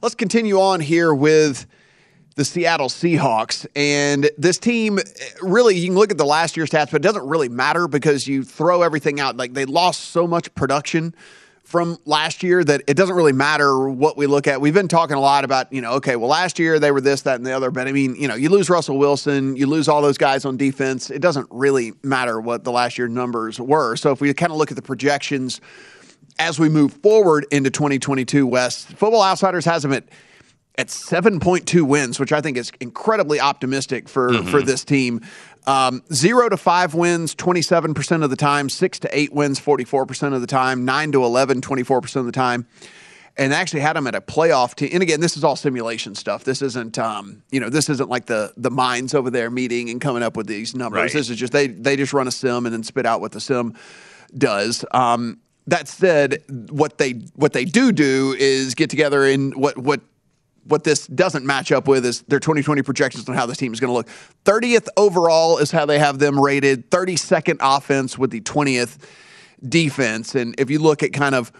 [0.00, 1.66] Let's continue on here with
[2.38, 3.66] the Seattle Seahawks.
[3.74, 5.00] And this team,
[5.42, 8.28] really, you can look at the last year's stats, but it doesn't really matter because
[8.28, 9.36] you throw everything out.
[9.36, 11.16] Like they lost so much production
[11.64, 14.60] from last year that it doesn't really matter what we look at.
[14.60, 17.22] We've been talking a lot about, you know, okay, well, last year they were this,
[17.22, 17.72] that, and the other.
[17.72, 20.56] But I mean, you know, you lose Russell Wilson, you lose all those guys on
[20.56, 21.10] defense.
[21.10, 23.96] It doesn't really matter what the last year numbers were.
[23.96, 25.60] So if we kind of look at the projections
[26.38, 30.04] as we move forward into 2022, Wes, Football Outsiders has them at
[30.78, 34.48] at 7.2 wins, which I think is incredibly optimistic for Mm-hmm.
[34.48, 35.20] for this team.
[35.66, 38.68] Um, zero to five wins, 27% of the time.
[38.70, 40.84] Six to eight wins, 44% of the time.
[40.86, 42.66] Nine to 11, 24% of the time.
[43.36, 44.90] And actually had them at a playoff team.
[44.92, 46.44] And again, this is all simulation stuff.
[46.44, 50.00] This isn't, um, you know, this isn't like the the minds over there meeting and
[50.00, 51.02] coming up with these numbers.
[51.02, 51.12] Right.
[51.12, 53.40] This is just they they just run a sim and then spit out what the
[53.40, 53.74] sim
[54.36, 54.84] does.
[54.92, 55.38] Um,
[55.68, 60.00] that said, what they what they do do is get together in what what
[60.68, 63.80] what this doesn't match up with is their 2020 projections on how this team is
[63.80, 64.08] going to look.
[64.44, 66.90] 30th overall is how they have them rated.
[66.90, 68.98] 32nd offense with the 20th
[69.66, 70.34] defense.
[70.34, 71.50] And if you look at kind of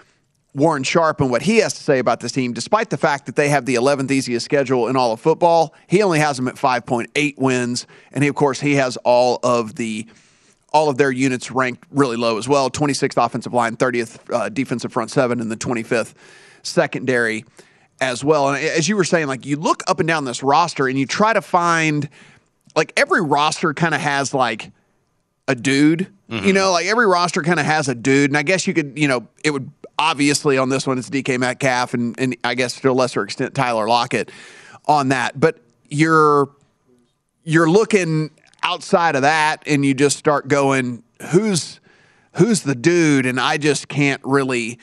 [0.55, 3.37] Warren Sharp and what he has to say about this team, despite the fact that
[3.37, 6.57] they have the 11th easiest schedule in all of football, he only has them at
[6.57, 7.87] 5.8 wins.
[8.13, 10.07] And he, of course, he has all of the
[10.71, 14.93] all of their units ranked really low as well 26th offensive line, 30th uh, defensive
[14.93, 16.13] front seven, and the 25th
[16.63, 17.47] secondary
[18.01, 18.51] as well.
[18.51, 21.07] And as you were saying, like you look up and down this roster and you
[21.07, 22.09] try to find,
[22.77, 24.71] like every roster kind of has like
[25.47, 26.09] a dude.
[26.29, 26.51] You mm-hmm.
[26.53, 28.31] know, like every roster kind of has a dude.
[28.31, 31.39] And I guess you could, you know, it would obviously on this one it's DK
[31.39, 34.31] Metcalf and, and I guess to a lesser extent Tyler Lockett
[34.87, 35.41] on that.
[35.41, 35.59] But
[35.89, 36.51] you're
[37.45, 38.31] you're looking
[38.63, 41.81] outside of that and you just start going, who's
[42.35, 43.27] who's the dude?
[43.27, 44.79] And I just can't really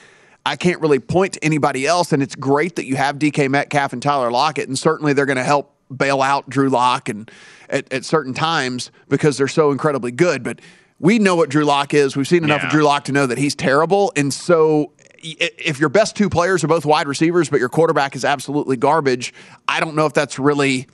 [0.45, 2.11] I can't really point to anybody else.
[2.13, 5.37] And it's great that you have DK Metcalf and Tyler Lockett, and certainly they're going
[5.37, 7.29] to help bail out Drew Lock and
[7.69, 10.43] at, at certain times because they're so incredibly good.
[10.43, 10.59] But
[10.99, 12.15] we know what Drew Lock is.
[12.15, 12.67] We've seen enough Yeah.
[12.67, 14.11] of Drew Lock to know that he's terrible.
[14.15, 14.91] And so
[15.27, 19.33] if your best two players are both wide receivers, but your quarterback is absolutely garbage,
[19.67, 20.87] I don't know if that's really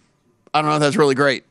[0.54, 1.44] I don't know if that's really great.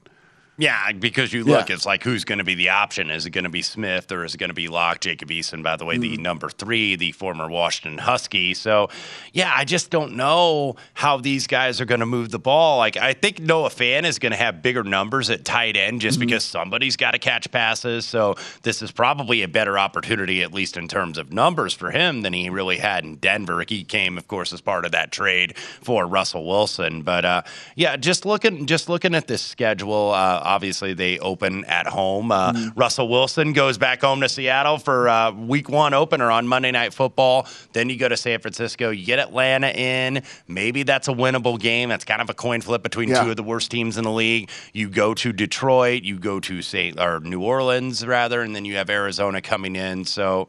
[0.60, 1.74] Yeah, because you look, Yeah.
[1.74, 3.10] it's like who's going to be the option?
[3.10, 5.00] Is it going to be Smith or is it going to be Lock?
[5.00, 8.52] Jacob Eason, by the way, the number three, the former Washington Husky.
[8.52, 8.90] So,
[9.32, 12.76] yeah, I just don't know how these guys are going to move the ball.
[12.76, 16.20] Like, I think Noah Fant is going to have bigger numbers at tight end just
[16.20, 18.04] because somebody's got to catch passes.
[18.04, 22.20] So, this is probably a better opportunity, at least in terms of numbers for him,
[22.20, 23.64] than he really had in Denver.
[23.66, 27.00] He came, of course, as part of that trade for Russell Wilson.
[27.00, 27.42] But uh,
[27.76, 30.10] yeah, just looking, just looking at this schedule.
[30.10, 32.32] Uh, obviously, they open at home.
[32.32, 36.70] Uh, Russell Wilson goes back home to Seattle for uh, Week One opener on Monday
[36.70, 37.46] Night Football.
[37.72, 38.90] Then you go to San Francisco.
[38.90, 40.22] You get Atlanta in.
[40.48, 41.88] Maybe that's a winnable game.
[41.88, 43.24] That's kind of a coin flip between Yeah.
[43.24, 44.50] two of the worst teams in the league.
[44.72, 46.02] You go to Detroit.
[46.02, 46.98] You go to St.
[47.00, 50.04] or New Orleans rather, and then you have Arizona coming in.
[50.04, 50.48] So.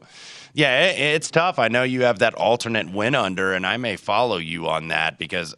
[0.54, 1.58] Yeah, it, it's tough.
[1.58, 5.16] I know you have that alternate win under, and I may follow you on that
[5.18, 5.54] because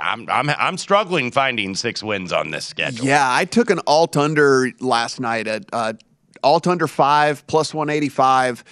[0.00, 3.06] I'm I'm I'm struggling finding six wins on this schedule.
[3.06, 5.92] Yeah, I took an alt under last night at uh,
[6.42, 8.64] alt under five plus 185.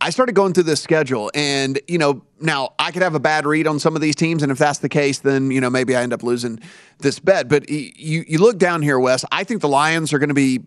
[0.00, 3.46] I started going through this schedule, and you know, now I could have a bad
[3.46, 5.96] read on some of these teams, and if that's the case, then you know maybe
[5.96, 6.60] I end up losing
[6.98, 7.48] this bet.
[7.48, 9.24] But you you look down here, Wes.
[9.32, 10.60] I think the Lions are going to be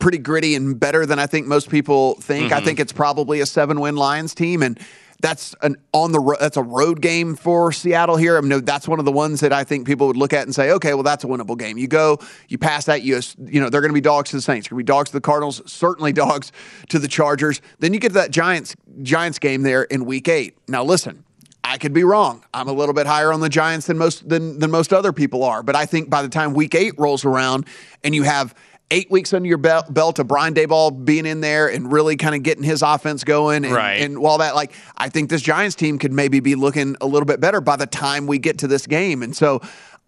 [0.00, 2.52] pretty gritty and better than I think most people think.
[2.52, 4.78] I think it's probably a seven win Lions team, and
[5.20, 8.36] that's an on the ro- that's a road game for Seattle here.
[8.36, 10.54] I mean, that's one of the ones that I think people would look at and
[10.54, 11.76] say, okay, well, that's a winnable game.
[11.76, 14.42] You go, you pass that, you you know they're going to be dogs to the
[14.42, 16.52] Saints, going to be dogs to the Cardinals, certainly dogs
[16.88, 17.60] to the Chargers.
[17.80, 20.56] Then you get to that Giants Giants game there in Week Eight.
[20.68, 21.24] Now, listen.
[21.64, 22.42] I could be wrong.
[22.54, 25.44] I'm a little bit higher on the Giants than most than than most other people
[25.44, 27.66] are, but I think by the time Week Eight rolls around
[28.02, 28.54] and you have
[28.90, 32.34] eight weeks under your belt, belt of Brian Daboll being in there and really kind
[32.34, 34.00] of getting his offense going, and, Right.
[34.00, 37.26] and while that, like, I think this Giants team could maybe be looking a little
[37.26, 39.60] bit better by the time we get to this game, and so.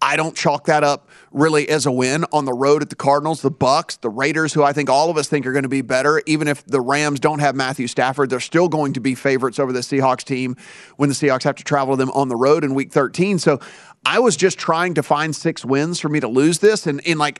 [0.03, 3.43] I don't chalk that up really as a win on the road at the Cardinals,
[3.43, 5.83] the Bucs, the Raiders, who I think all of us think are going to be
[5.83, 6.23] better.
[6.25, 9.71] Even if the Rams don't have Matthew Stafford, they're still going to be favorites over
[9.71, 10.55] the Seahawks team
[10.97, 13.37] when the Seahawks have to travel to them on the road in Week 13.
[13.37, 13.59] So
[14.03, 17.19] I was just trying to find six wins for me to lose this, and in
[17.19, 17.39] like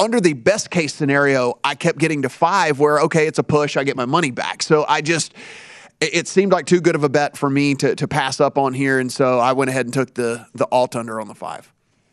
[0.00, 3.76] under the best case scenario, I kept getting to five where, okay, it's a push,
[3.76, 4.62] I get my money back.
[4.62, 5.34] So I just,
[6.00, 8.74] it, seemed like too good of a bet for me to, to pass up on
[8.74, 8.98] here.
[8.98, 11.72] And so I went ahead and took the, the alt under on the five.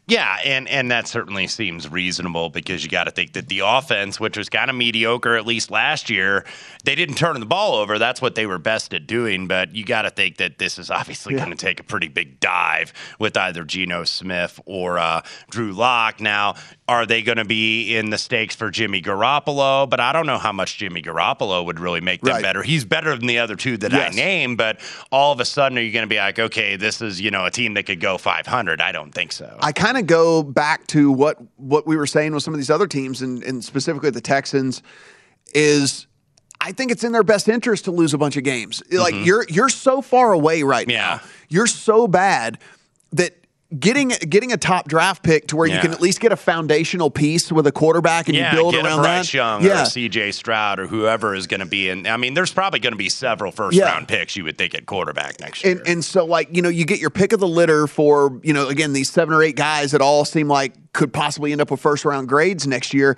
[0.10, 4.20] Yeah, and and that certainly seems reasonable because you got to think that the offense,
[4.20, 6.46] which was kind of mediocre at least last year,
[6.84, 8.00] they didn't turn the ball over.
[8.00, 9.48] That's what they were best at doing.
[9.48, 11.46] But you got to think that this is obviously yeah.
[11.46, 15.22] going to take a pretty big dive with either Geno Smith or uh,
[15.52, 16.20] Drew Lock.
[16.20, 16.56] Now,
[16.90, 19.88] are they going to be in the stakes for Jimmy Garoppolo?
[19.88, 22.42] But I don't know how much Jimmy Garoppolo would really make them right.
[22.42, 22.64] better.
[22.64, 24.12] He's better than the other two that yes.
[24.12, 24.80] I named, but
[25.12, 27.46] all of a sudden, are you going to be like, okay, this is you know
[27.46, 28.82] a team that could go 500?
[28.82, 29.56] I don't think so.
[29.62, 32.72] I kind of go back to what what we were saying with some of these
[32.72, 34.82] other teams, and, and specifically the Texans,
[35.54, 36.08] is
[36.60, 38.82] I think it's in their best interest to lose a bunch of games.
[38.92, 39.26] Like mm-hmm.
[39.26, 40.98] you're you're so far away right yeah.
[40.98, 41.22] now.
[41.50, 42.58] You're so bad
[43.12, 43.36] that
[43.78, 45.76] getting getting a top draft pick to where yeah.
[45.76, 48.74] you can at least get a foundational piece with a quarterback and yeah, you build
[48.74, 49.32] get around that.
[49.32, 49.84] Young yeah.
[49.84, 50.32] or C.J.
[50.32, 52.08] Stroud or whoever is going to be in.
[52.08, 53.86] I mean, there's probably going to be several first yeah.
[53.86, 55.78] round picks you would think at quarterback next year.
[55.78, 58.54] And, and so, like you know, you get your pick of the litter for you
[58.54, 61.70] know again these seven or eight guys that all seem like could possibly end up
[61.70, 63.18] with first round grades next year.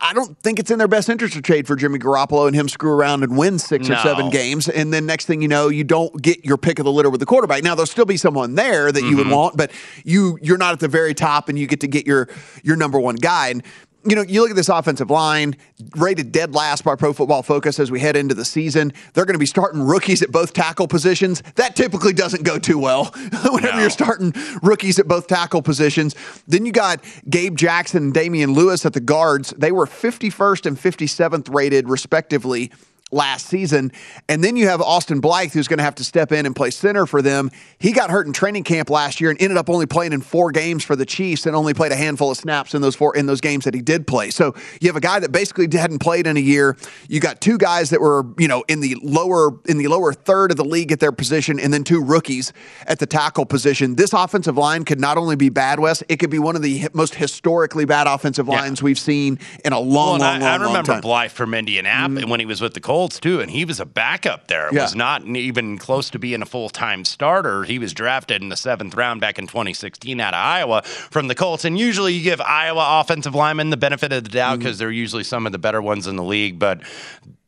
[0.00, 2.68] I don't think it's in their best interest to trade for Jimmy Garoppolo and him
[2.68, 3.94] screw around and win six no.
[3.94, 4.68] or seven games.
[4.68, 7.20] And then next thing you know, you don't get your pick of the litter with
[7.20, 7.62] the quarterback.
[7.62, 9.08] Now there'll still be someone there that mm-hmm.
[9.08, 9.34] you would mm-hmm.
[9.34, 9.72] want, but
[10.04, 12.28] you you're not at the very top and you get to get your
[12.62, 13.48] your number one guy.
[13.48, 13.62] And
[14.04, 15.56] you know, you look at this offensive line,
[15.96, 18.92] rated dead last by Pro Football Focus as we head into the season.
[19.14, 21.42] They're going to be starting rookies at both tackle positions.
[21.54, 23.06] That typically doesn't go too well
[23.50, 23.80] whenever no.
[23.80, 26.14] you're starting rookies at both tackle positions.
[26.48, 29.50] Then you got Gabe Jackson and Damien Lewis at the guards.
[29.56, 32.70] They were 51st and 57th rated, respectively
[33.12, 33.92] last season.
[34.28, 36.70] And then you have Austin Blythe, who's going to have to step in and play
[36.70, 37.50] center for them.
[37.78, 40.50] He got hurt in training camp last year and ended up only playing in four
[40.50, 43.26] games for the Chiefs and only played a handful of snaps in those four in
[43.26, 44.30] those games that he did play.
[44.30, 46.76] So you have a guy that basically hadn't played in a year.
[47.08, 50.50] You got two guys that were, you know, in the lower in the lower third
[50.50, 52.52] of the league at their position, and then two rookies
[52.86, 53.96] at the tackle position.
[53.96, 56.88] This offensive line could not only be bad, Wes, it could be one of the
[56.92, 58.84] most historically bad offensive lines yeah.
[58.84, 62.22] we've seen in a long, well, long, I, long, I remember long Blythe from Indianapolis
[62.22, 62.30] mm-hmm.
[62.30, 64.72] when he was with the Colts Colts too, and he was a backup there.
[64.72, 64.82] Yeah.
[64.82, 67.64] was not even close to being a full time starter.
[67.64, 71.34] He was drafted in the seventh round back in 2016 out of Iowa from the
[71.34, 71.64] Colts.
[71.64, 74.78] And usually you give Iowa offensive linemen the benefit of the doubt because mm-hmm.
[74.78, 76.82] they're usually some of the better ones in the league, but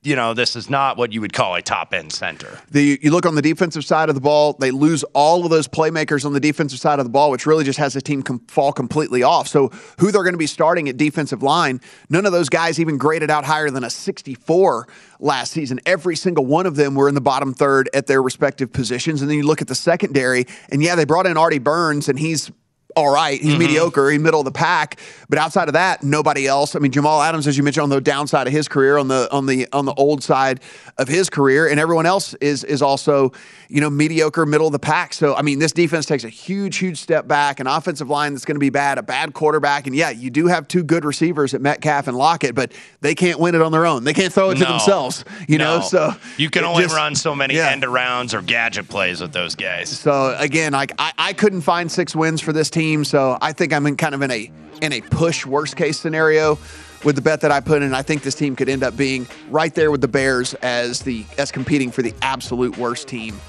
[0.05, 2.61] you know, this is not what you would call a top end center.
[2.71, 5.67] The, you look on the defensive side of the ball, they lose all of those
[5.67, 8.41] playmakers on the defensive side of the ball, which really just has the team com-
[8.47, 9.49] fall completely off.
[9.49, 11.81] So, who they're going to be starting at defensive line,
[12.11, 14.87] none of those guys even graded out higher than a 64
[15.19, 15.81] last season.
[15.87, 19.23] Every single one of them were in the bottom third at their respective positions.
[19.23, 22.19] And then you look at the secondary, and yeah, they brought in Artie Burns, and
[22.19, 22.51] he's
[22.97, 23.41] all right.
[23.41, 23.59] He's mm-hmm.
[23.61, 24.11] mediocre.
[24.11, 24.99] He's middle of the pack.
[25.29, 26.77] But outside of that, nobody else.
[26.77, 29.29] I mean, Jamal Adams, as you mentioned, on the downside of his career, on the
[29.33, 30.61] on the on the old side
[30.99, 33.33] of his career, and everyone else is is also
[33.69, 35.15] you know mediocre, middle of the pack.
[35.15, 37.61] So I mean, this defense takes a huge, huge step back.
[37.61, 40.47] An offensive line that's going to be bad, a bad quarterback, and yeah, you do
[40.47, 43.87] have two good receivers at Metcalf and Lockett, but they can't win it on their
[43.87, 44.05] own.
[44.05, 44.67] They can't throw it no.
[44.67, 45.25] to themselves.
[45.49, 45.79] You no.
[45.79, 47.71] know, so you can only just, run so many yeah.
[47.71, 49.89] end arounds or gadget plays with those guys.
[49.89, 53.65] So again, like I, I couldn't find six wins for this team, so I think
[53.65, 54.51] think I'm in kind of in a
[54.83, 56.59] in a push worst case scenario
[57.03, 57.95] with the bet that I put in.
[57.95, 61.25] I think this team could end up being right there with the Bears as the
[61.39, 63.41] as competing for the absolute worst team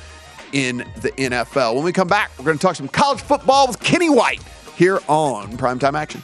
[0.54, 1.76] in the NFL.
[1.76, 4.42] When we come back, we're going to talk some college football with Kenny White
[4.78, 6.24] here on Primetime Action.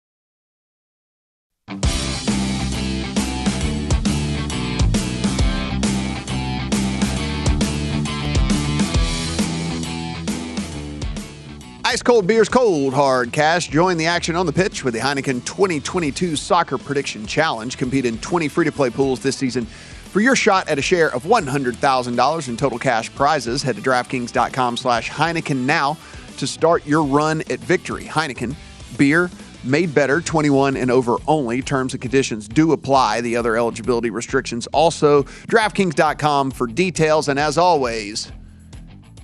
[11.91, 13.67] Ice cold beers, cold hard cash.
[13.67, 17.77] Join the action on the pitch with the Heineken 2022 Soccer Prediction Challenge.
[17.77, 21.13] Compete in 20 free to play pools this season for your shot at a share
[21.13, 23.61] of $100,000 in total cash prizes.
[23.61, 25.97] Head to DraftKings.com slash Heineken now
[26.37, 28.05] to start your run at victory.
[28.05, 28.55] Heineken,
[28.95, 29.29] beer
[29.65, 31.61] made better, 21 and over only.
[31.61, 33.19] Terms and conditions do apply.
[33.19, 35.23] The other eligibility restrictions also.
[35.23, 37.27] DraftKings.com for details.
[37.27, 38.31] And as always,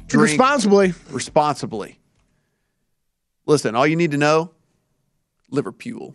[0.08, 0.94] drink responsibly.
[1.12, 1.97] Responsibly.
[3.48, 4.52] Listen, all you need to know
[5.50, 6.14] Liverpool.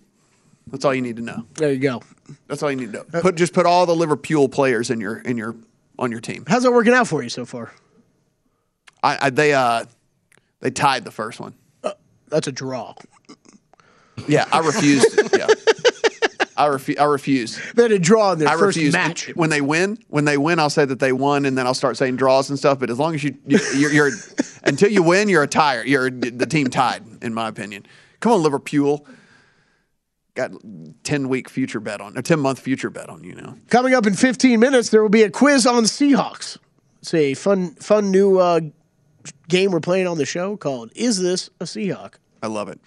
[0.68, 1.44] That's all you need to know.
[1.54, 2.02] There you go.
[2.46, 3.20] That's all you need to know.
[3.20, 5.56] Put just put all the Liverpool players in your in your
[5.98, 6.44] on your team.
[6.46, 7.72] How's that working out for you so far?
[9.02, 9.86] I, I they uh
[10.60, 11.54] they tied the first one.
[11.82, 11.92] Uh,
[12.28, 12.94] that's a draw.
[14.28, 15.18] Yeah, I refused.
[15.36, 15.48] yeah.
[16.62, 17.60] I, refu- I refuse.
[17.74, 18.92] They had a draw in their I first refuse.
[18.92, 19.34] match.
[19.34, 21.96] When they win, when they win, I'll say that they won, and then I'll start
[21.96, 22.78] saying draws and stuff.
[22.78, 24.10] But as long as you, you you're, you're
[24.64, 25.84] until you win, you're a tire.
[25.84, 27.86] You're the team tied, in my opinion.
[28.20, 29.06] Come on, Liverpool.
[30.34, 30.52] Got
[31.04, 33.56] ten week future bet on, a ten month future bet on you now.
[33.68, 36.56] Coming up in 15 minutes, there will be a quiz on Seahawks.
[37.00, 38.60] It's a fun, fun new uh,
[39.48, 42.80] game we're playing on the show called "Is This a Seahawk?" I love it.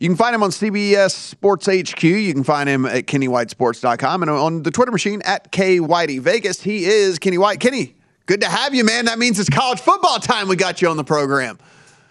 [0.00, 2.02] You can find him on CBS Sports HQ.
[2.02, 6.62] You can find him at KennyWhiteSports.com and on the Twitter machine at KWhiteyVegas.
[6.62, 7.60] He is Kenny White.
[7.60, 7.94] Kenny,
[8.24, 9.04] good to have you, man.
[9.04, 10.48] That means it's college football time.
[10.48, 11.58] We got you on the program.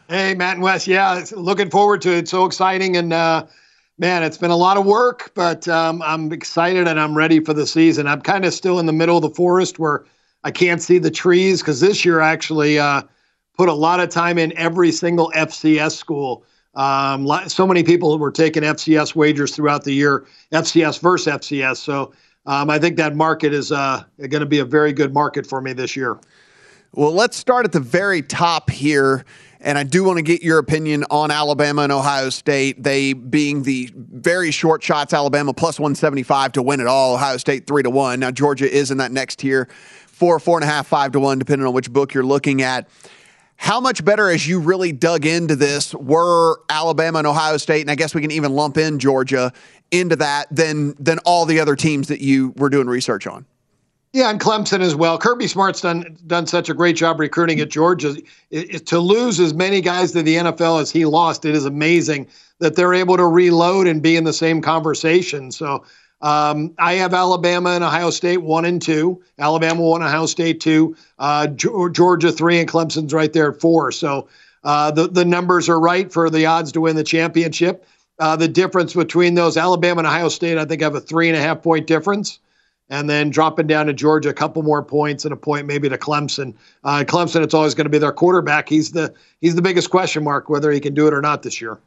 [0.09, 0.87] Hey, Matt and Wes.
[0.87, 2.27] Yeah, looking forward to it.
[2.27, 2.95] So exciting.
[2.97, 3.47] And, uh,
[3.97, 7.55] man, it's been a lot of work, but um, I'm excited and I'm ready for
[7.55, 8.05] the season.
[8.05, 10.05] I'm kind of still in the middle of the forest where
[10.43, 13.01] I can't see the trees because this year I actually uh,
[13.57, 16.43] put a lot of time in every single FCS school.
[16.73, 21.77] Um, so many people were taking FCS wagers throughout the year, FCS versus FCS.
[21.77, 22.13] So
[22.45, 25.61] um, I think that market is uh, going to be a very good market for
[25.61, 26.19] me this year.
[26.93, 29.25] Well, let's start at the very top here.
[29.63, 32.81] And I do want to get your opinion on Alabama and Ohio State.
[32.81, 37.67] They being the very short shots, Alabama plus 175 to win it all, Ohio State
[37.67, 38.19] three to one.
[38.19, 39.69] Now, Georgia is in that next tier,
[40.07, 42.89] four, four and a half, five to one, depending on which book you're looking at.
[43.61, 47.91] How much better, as you really dug into this, were Alabama and Ohio State, and
[47.91, 49.53] I guess we can even lump in Georgia
[49.91, 53.45] into that than than all the other teams that you were doing research on?
[54.13, 55.19] Yeah, and Clemson as well.
[55.19, 58.15] Kirby Smart's done done such a great job recruiting at Georgia.
[58.49, 61.65] It, it, to lose as many guys to the NFL as he lost, it is
[61.65, 65.51] amazing that they're able to reload and be in the same conversation.
[65.51, 65.85] So
[66.21, 69.23] um, I have Alabama and Ohio State one and two.
[69.39, 70.95] Alabama one, Ohio State two.
[71.17, 73.91] Uh, Georgia three, and Clemson's right there at four.
[73.91, 74.27] So
[74.63, 77.85] uh, the the numbers are right for the odds to win the championship.
[78.19, 81.37] Uh, the difference between those Alabama and Ohio State, I think, have a three and
[81.37, 82.39] a half point difference
[82.89, 85.97] and then dropping down to Georgia a couple more points and a point maybe to
[85.97, 86.53] Clemson.
[86.83, 88.67] Uh, Clemson, it's always going to be their quarterback.
[88.67, 91.61] He's the he's the biggest question mark whether he can do it or not this
[91.61, 91.79] year.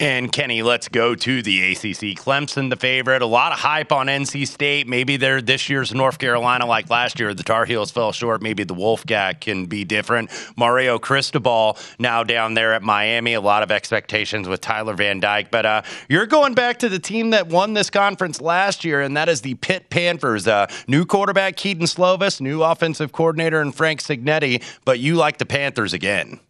[0.00, 2.18] And Kenny, let's go to the ACC.
[2.18, 3.22] Clemson, the favorite.
[3.22, 4.88] A lot of hype on NC State.
[4.88, 7.32] Maybe they're this year's North Carolina, like last year.
[7.34, 8.42] The Tar Heels fell short.
[8.42, 10.30] Maybe the Wolfpack can be different.
[10.56, 13.34] Mario Cristobal now down there at Miami.
[13.34, 15.50] A lot of expectations with Tyler Van Dyke.
[15.50, 19.16] But uh, you're going back to the team that won this conference last year, and
[19.16, 20.41] that is the Pitt Panthers.
[20.46, 24.62] Uh, new quarterback Kedon Slovis, new offensive coordinator and Frank Cignetti.
[24.84, 26.40] But you like the Panthers again.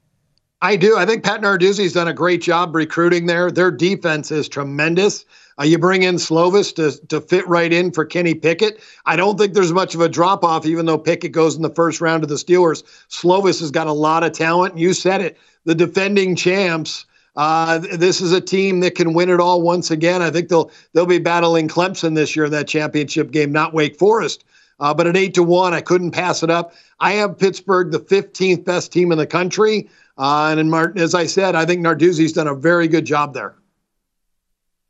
[0.63, 0.97] I do.
[0.97, 3.51] I think Pat Narduzzi's done a great job recruiting there.
[3.51, 5.25] Their defense is tremendous.
[5.59, 8.81] Uh, you bring in Slovis to, to fit right in for Kenny Pickett.
[9.05, 11.75] I don't think there's much of a drop off, even though Pickett goes in the
[11.75, 12.85] first round of the Steelers.
[13.11, 14.79] Slovis has got a lot of talent.
[14.79, 15.37] You said it.
[15.65, 20.21] The defending champs Uh, this is a team that can win it all once again.
[20.21, 23.99] I think they'll they'll be battling Clemson this year in that championship game, not Wake
[23.99, 24.45] Forest.
[24.81, 26.75] Uh, but at eight to one, I couldn't pass it up.
[26.99, 31.15] I have Pittsburgh, the 15th best team in the country, uh, and in Martin, as
[31.15, 33.55] I said, I think Narduzzi's done a very good job there.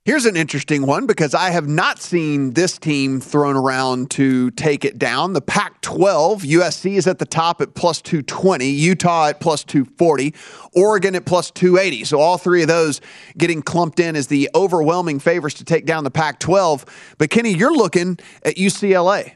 [0.05, 4.85] Here's an interesting one because I have not seen this team thrown around to take
[4.85, 5.33] it down.
[5.33, 10.35] The Pac 12, USC is at the top at plus 220, Utah at plus 240,
[10.75, 12.03] Oregon at plus 280.
[12.03, 13.01] So all three of those
[13.39, 17.15] getting clumped in as the overwhelming favorites to take down the Pac 12.
[17.19, 19.35] But Kenny, you're looking at UCLA.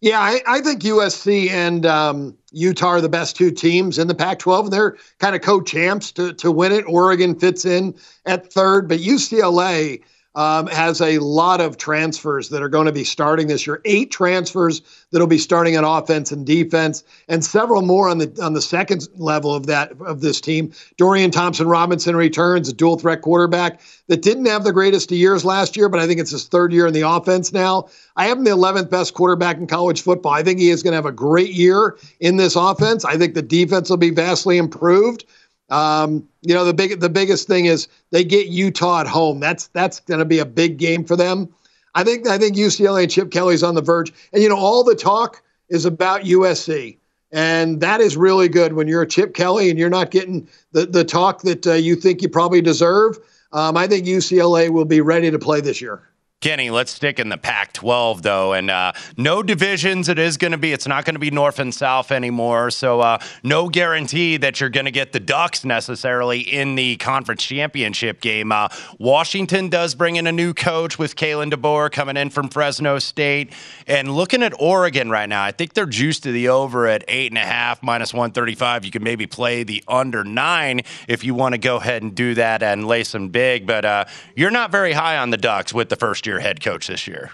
[0.00, 4.14] Yeah, I, I think USC and um, Utah are the best two teams in the
[4.14, 4.70] Pac 12.
[4.70, 6.84] They're kind of co champs to, to win it.
[6.86, 7.94] Oregon fits in
[8.24, 10.00] at third, but UCLA
[10.38, 13.80] um, has a lot of transfers that are going to be starting this year.
[13.84, 18.52] Eight transfers that'll be starting on offense and defense, and several more on the on
[18.52, 20.72] the second level of that of this team.
[20.96, 25.44] Dorian Thompson Robinson returns, a dual threat quarterback that didn't have the greatest of years
[25.44, 27.88] last year, but I think it's his third year in the offense now.
[28.14, 30.32] I have him the 11th best quarterback in college football.
[30.32, 33.04] I think he is going to have a great year in this offense.
[33.04, 35.24] I think the defense will be vastly improved.
[35.70, 39.40] Um, you know, the big the biggest thing is they get Utah at home.
[39.40, 41.52] That's that's going to be a big game for them.
[41.94, 44.12] I think I think UCLA and Chip Kelly's on the verge.
[44.32, 46.96] And you know, all the talk is about USC.
[47.30, 50.86] And that is really good when you're a Chip Kelly and you're not getting the,
[50.86, 53.18] the talk that uh, you think you probably deserve.
[53.52, 56.02] Um, I think UCLA will be ready to play this year.
[56.40, 58.52] Kenny, let's stick in the Pac 12, though.
[58.52, 60.08] And uh, no divisions.
[60.08, 62.70] It is going to be, it's not going to be North and South anymore.
[62.70, 67.42] So, uh, no guarantee that you're going to get the Ducks necessarily in the conference
[67.42, 68.52] championship game.
[68.52, 68.68] Uh,
[69.00, 73.52] Washington does bring in a new coach with Kalen DeBoer coming in from Fresno State.
[73.88, 77.32] And looking at Oregon right now, I think they're juiced to the over at eight
[77.32, 78.84] and a half, minus 135.
[78.84, 82.34] You can maybe play the under nine if you want to go ahead and do
[82.34, 83.66] that and lay some big.
[83.66, 84.04] But uh,
[84.36, 87.32] you're not very high on the Ducks with the first year head coach this year?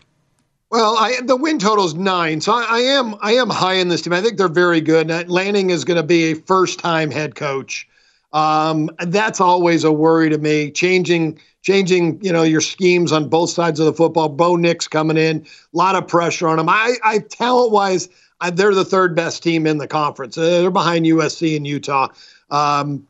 [0.70, 3.88] Well, I, the win total is nine, so I, I, am I am high in
[3.88, 4.12] this team.
[4.12, 5.09] I think they're very good.
[5.28, 7.86] Lanning is going to be a first time head coach.
[8.32, 10.70] Um, that's always a worry to me.
[10.70, 14.28] Changing changing you know your schemes on both sides of the football.
[14.28, 16.68] Bo Nix coming in, a lot of pressure on them.
[16.68, 18.09] I, I talent wise,
[18.53, 20.36] they're the third best team in the conference.
[20.36, 22.09] Uh, they're behind USC and Utah.
[22.51, 23.07] Um,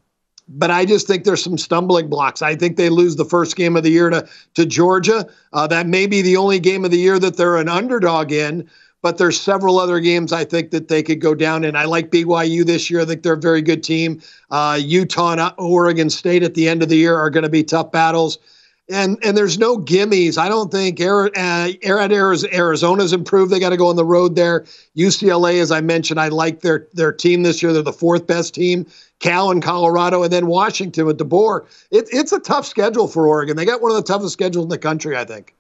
[0.49, 2.43] but I just think there's some stumbling blocks.
[2.43, 5.27] I think they lose the first game of the year to to Georgia.
[5.53, 8.69] Uh, that may be the only game of the year that they're an underdog in.
[9.03, 11.77] But there's several other games I think that they could go down in.
[11.77, 13.03] I like BYU this year.
[13.03, 14.23] I think they're a very good team.
[14.51, 17.63] Uh, Utah and Oregon State at the end of the year are going to be
[17.63, 18.39] tough battles
[18.91, 20.37] and and there's no gimmies.
[20.37, 21.29] I don't think uh,
[21.85, 23.51] Arizona's improved.
[23.51, 24.65] They got to go on the road there.
[24.97, 27.73] UCLA, as I mentioned, I like their their team this year.
[27.73, 28.87] They're the fourth best team.
[29.25, 31.65] Cal and Colorado, and then Washington with DeBoer.
[31.91, 33.57] It, it's a tough schedule for Oregon.
[33.57, 35.55] They got one of the toughest schedules in the country, I think.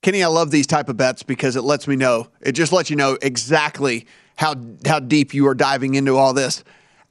[0.00, 2.28] Kenny, I love these type of bets because it lets me know.
[2.40, 4.06] It just lets you know exactly
[4.36, 4.54] how
[4.86, 6.64] how deep you are diving into all this.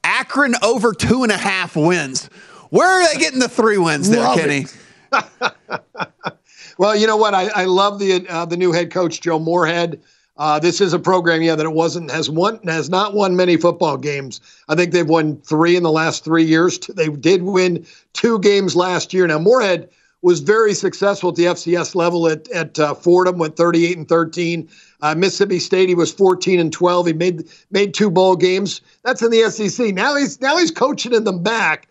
[0.03, 2.31] Akron over two and a half wins.
[2.71, 4.65] Where are they getting the three wins there, love Kenny?
[6.79, 7.33] Well, you know what?
[7.33, 10.01] I, I love the uh, the new head coach Joe Moorhead.
[10.39, 13.57] Uh, this is a program, yeah, that it wasn't has won has not won many
[13.57, 14.39] football games.
[14.69, 16.79] I think they've won three in the last three years.
[16.79, 19.27] They did win two games last year.
[19.27, 19.89] Now Moorhead
[20.21, 24.69] was very successful at the FCS level at at uh, Fordham, went 38 and 13.
[25.01, 27.07] Uh, Mississippi State, he was 14 and 12.
[27.07, 28.79] He made made two bowl games.
[29.03, 29.93] That's in the SEC.
[29.93, 31.89] Now he's now he's coaching in the back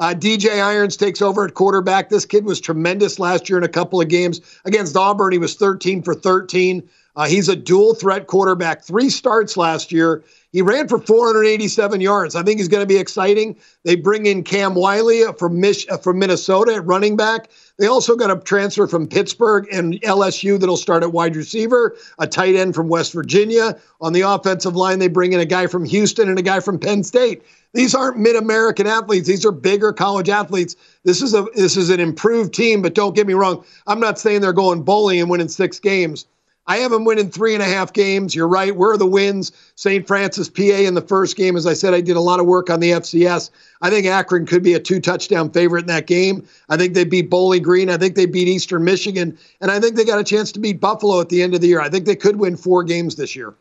[0.00, 2.08] uh, DJ Irons takes over at quarterback.
[2.08, 5.30] This kid was tremendous last year in a couple of games against Auburn.
[5.30, 6.88] He was 13 for 13.
[7.16, 8.82] Uh, he's a dual threat quarterback.
[8.82, 10.22] Three starts last year.
[10.52, 12.34] He ran for 487 yards.
[12.34, 13.56] I think he's going to be exciting.
[13.84, 17.50] They bring in Cam Wiley from Mich- uh, from Minnesota at running back.
[17.78, 22.26] They also got a transfer from Pittsburgh and LSU that'll start at wide receiver, a
[22.26, 23.78] tight end from West Virginia.
[24.00, 26.78] On the offensive line, they bring in a guy from Houston and a guy from
[26.78, 27.42] Penn State.
[27.72, 29.28] These aren't mid-American athletes.
[29.28, 30.74] These are bigger college athletes.
[31.04, 33.64] This is a this is an improved team, but don't get me wrong.
[33.86, 36.26] I'm not saying they're going bowling and winning six games.
[36.66, 38.34] I have them winning three and a half games.
[38.34, 38.76] You're right.
[38.76, 39.50] Where are the wins?
[39.74, 40.06] St.
[40.06, 41.56] Francis, PA in the first game.
[41.56, 43.50] As I said, I did a lot of work on the FCS.
[43.82, 46.46] I think Akron could be a two touchdown favorite in that game.
[46.68, 47.90] I think they beat Bowling Green.
[47.90, 49.36] I think they beat Eastern Michigan.
[49.60, 51.68] And I think they got a chance to beat Buffalo at the end of the
[51.68, 51.80] year.
[51.80, 53.54] I think they could win four games this year.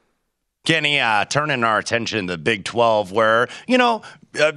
[0.66, 4.02] Kenny, uh, turning our attention to the Big 12, where, you know,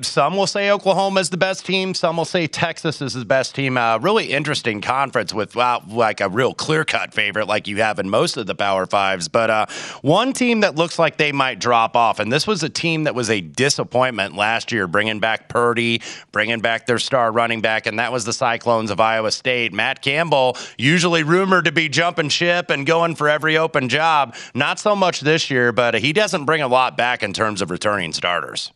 [0.02, 1.94] some will say Oklahoma is the best team.
[1.94, 3.78] Some will say Texas is the best team.
[3.78, 7.98] Uh, really interesting conference with uh, like a real clear cut favorite, like you have
[7.98, 9.28] in most of the Power Fives.
[9.28, 9.66] But uh,
[10.02, 13.14] one team that looks like they might drop off, and this was a team that
[13.14, 16.02] was a disappointment last year, bringing back Purdy,
[16.32, 19.72] bringing back their star running back, and that was the Cyclones of Iowa State.
[19.72, 24.78] Matt Campbell, usually rumored to be jumping ship and going for every open job, not
[24.78, 28.12] so much this year, but he doesn't bring a lot back in terms of returning
[28.12, 28.70] starters.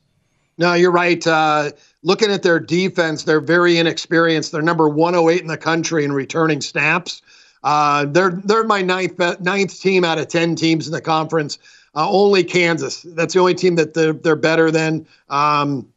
[0.59, 1.25] No, you're right.
[1.27, 4.53] Uh, looking at their defense, they're very inexperienced.
[4.53, 7.23] They're number 108 in the country in returning snaps.
[7.63, 11.59] Uh, they're they're my ninth ninth team out of ten teams in the conference.
[11.95, 13.03] Uh, only Kansas.
[13.03, 15.07] That's the only team that they're, they're better than.
[15.29, 15.89] Um,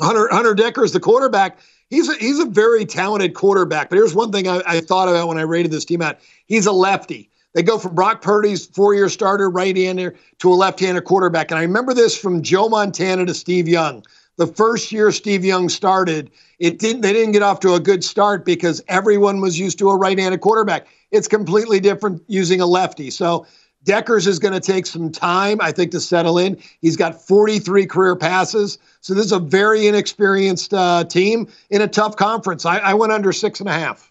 [0.00, 1.58] Hunter Hunter Decker is the quarterback.
[1.90, 3.88] He's a, he's a very talented quarterback.
[3.88, 6.18] But here's one thing I, I thought about when I rated this team out.
[6.46, 7.27] He's a lefty.
[7.54, 11.50] They go from Brock Purdy's four-year starter, right-hander, to a left-handed quarterback.
[11.50, 14.04] And I remember this from Joe Montana to Steve Young.
[14.36, 16.30] The first year Steve Young started,
[16.60, 17.00] it didn't.
[17.00, 20.40] They didn't get off to a good start because everyone was used to a right-handed
[20.40, 20.86] quarterback.
[21.10, 23.10] It's completely different using a lefty.
[23.10, 23.46] So
[23.84, 26.58] Dekkers is going to take some time, I think, to settle in.
[26.80, 28.78] He's got 43 career passes.
[29.00, 32.66] So this is a very inexperienced uh, team in a tough conference.
[32.66, 34.07] I, I went under six and a half.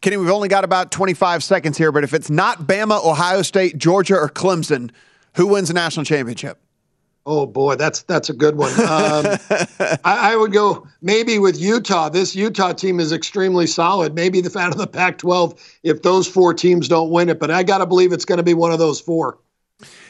[0.00, 3.78] Kenny, we've only got about 25 seconds here, but if it's not Bama, Ohio State,
[3.78, 4.90] Georgia, or Clemson,
[5.34, 6.60] who wins the national championship?
[7.28, 8.70] Oh boy, that's that's a good one.
[8.72, 9.26] Um,
[10.04, 12.08] I, I, would go maybe with Utah.
[12.08, 14.14] This Utah team is extremely solid.
[14.14, 17.64] Maybe the out of the Pac-12 if those four teams don't win it, but I
[17.64, 19.40] got to believe it's going to be one of those four.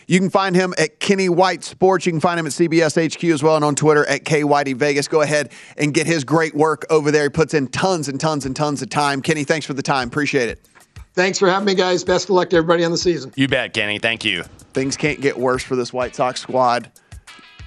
[0.06, 2.06] You can find him at Kenny White Sports.
[2.06, 5.08] You can find him at CBS HQ as well and on Twitter at KYD Vegas.
[5.08, 7.24] Go ahead and get his great work over there.
[7.24, 9.20] He puts in tons and tons and tons of time.
[9.20, 10.06] Kenny, thanks for the time.
[10.08, 10.68] Appreciate it.
[11.14, 12.04] Thanks for having me, guys.
[12.04, 13.32] Best of luck to everybody on the season.
[13.36, 13.98] You bet, Kenny.
[13.98, 14.44] Thank you.
[14.74, 16.90] Things can't get worse for this White Sox squad.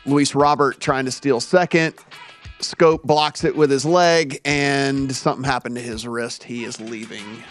[0.06, 1.96] Luis Robert trying to steal second.
[2.60, 6.44] Schoop blocks it with his leg, and something happened to his wrist.
[6.44, 7.44] He is leaving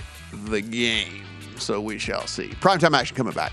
[0.44, 1.24] the game.
[1.56, 2.48] So we shall see.
[2.60, 3.52] Primetime action coming back.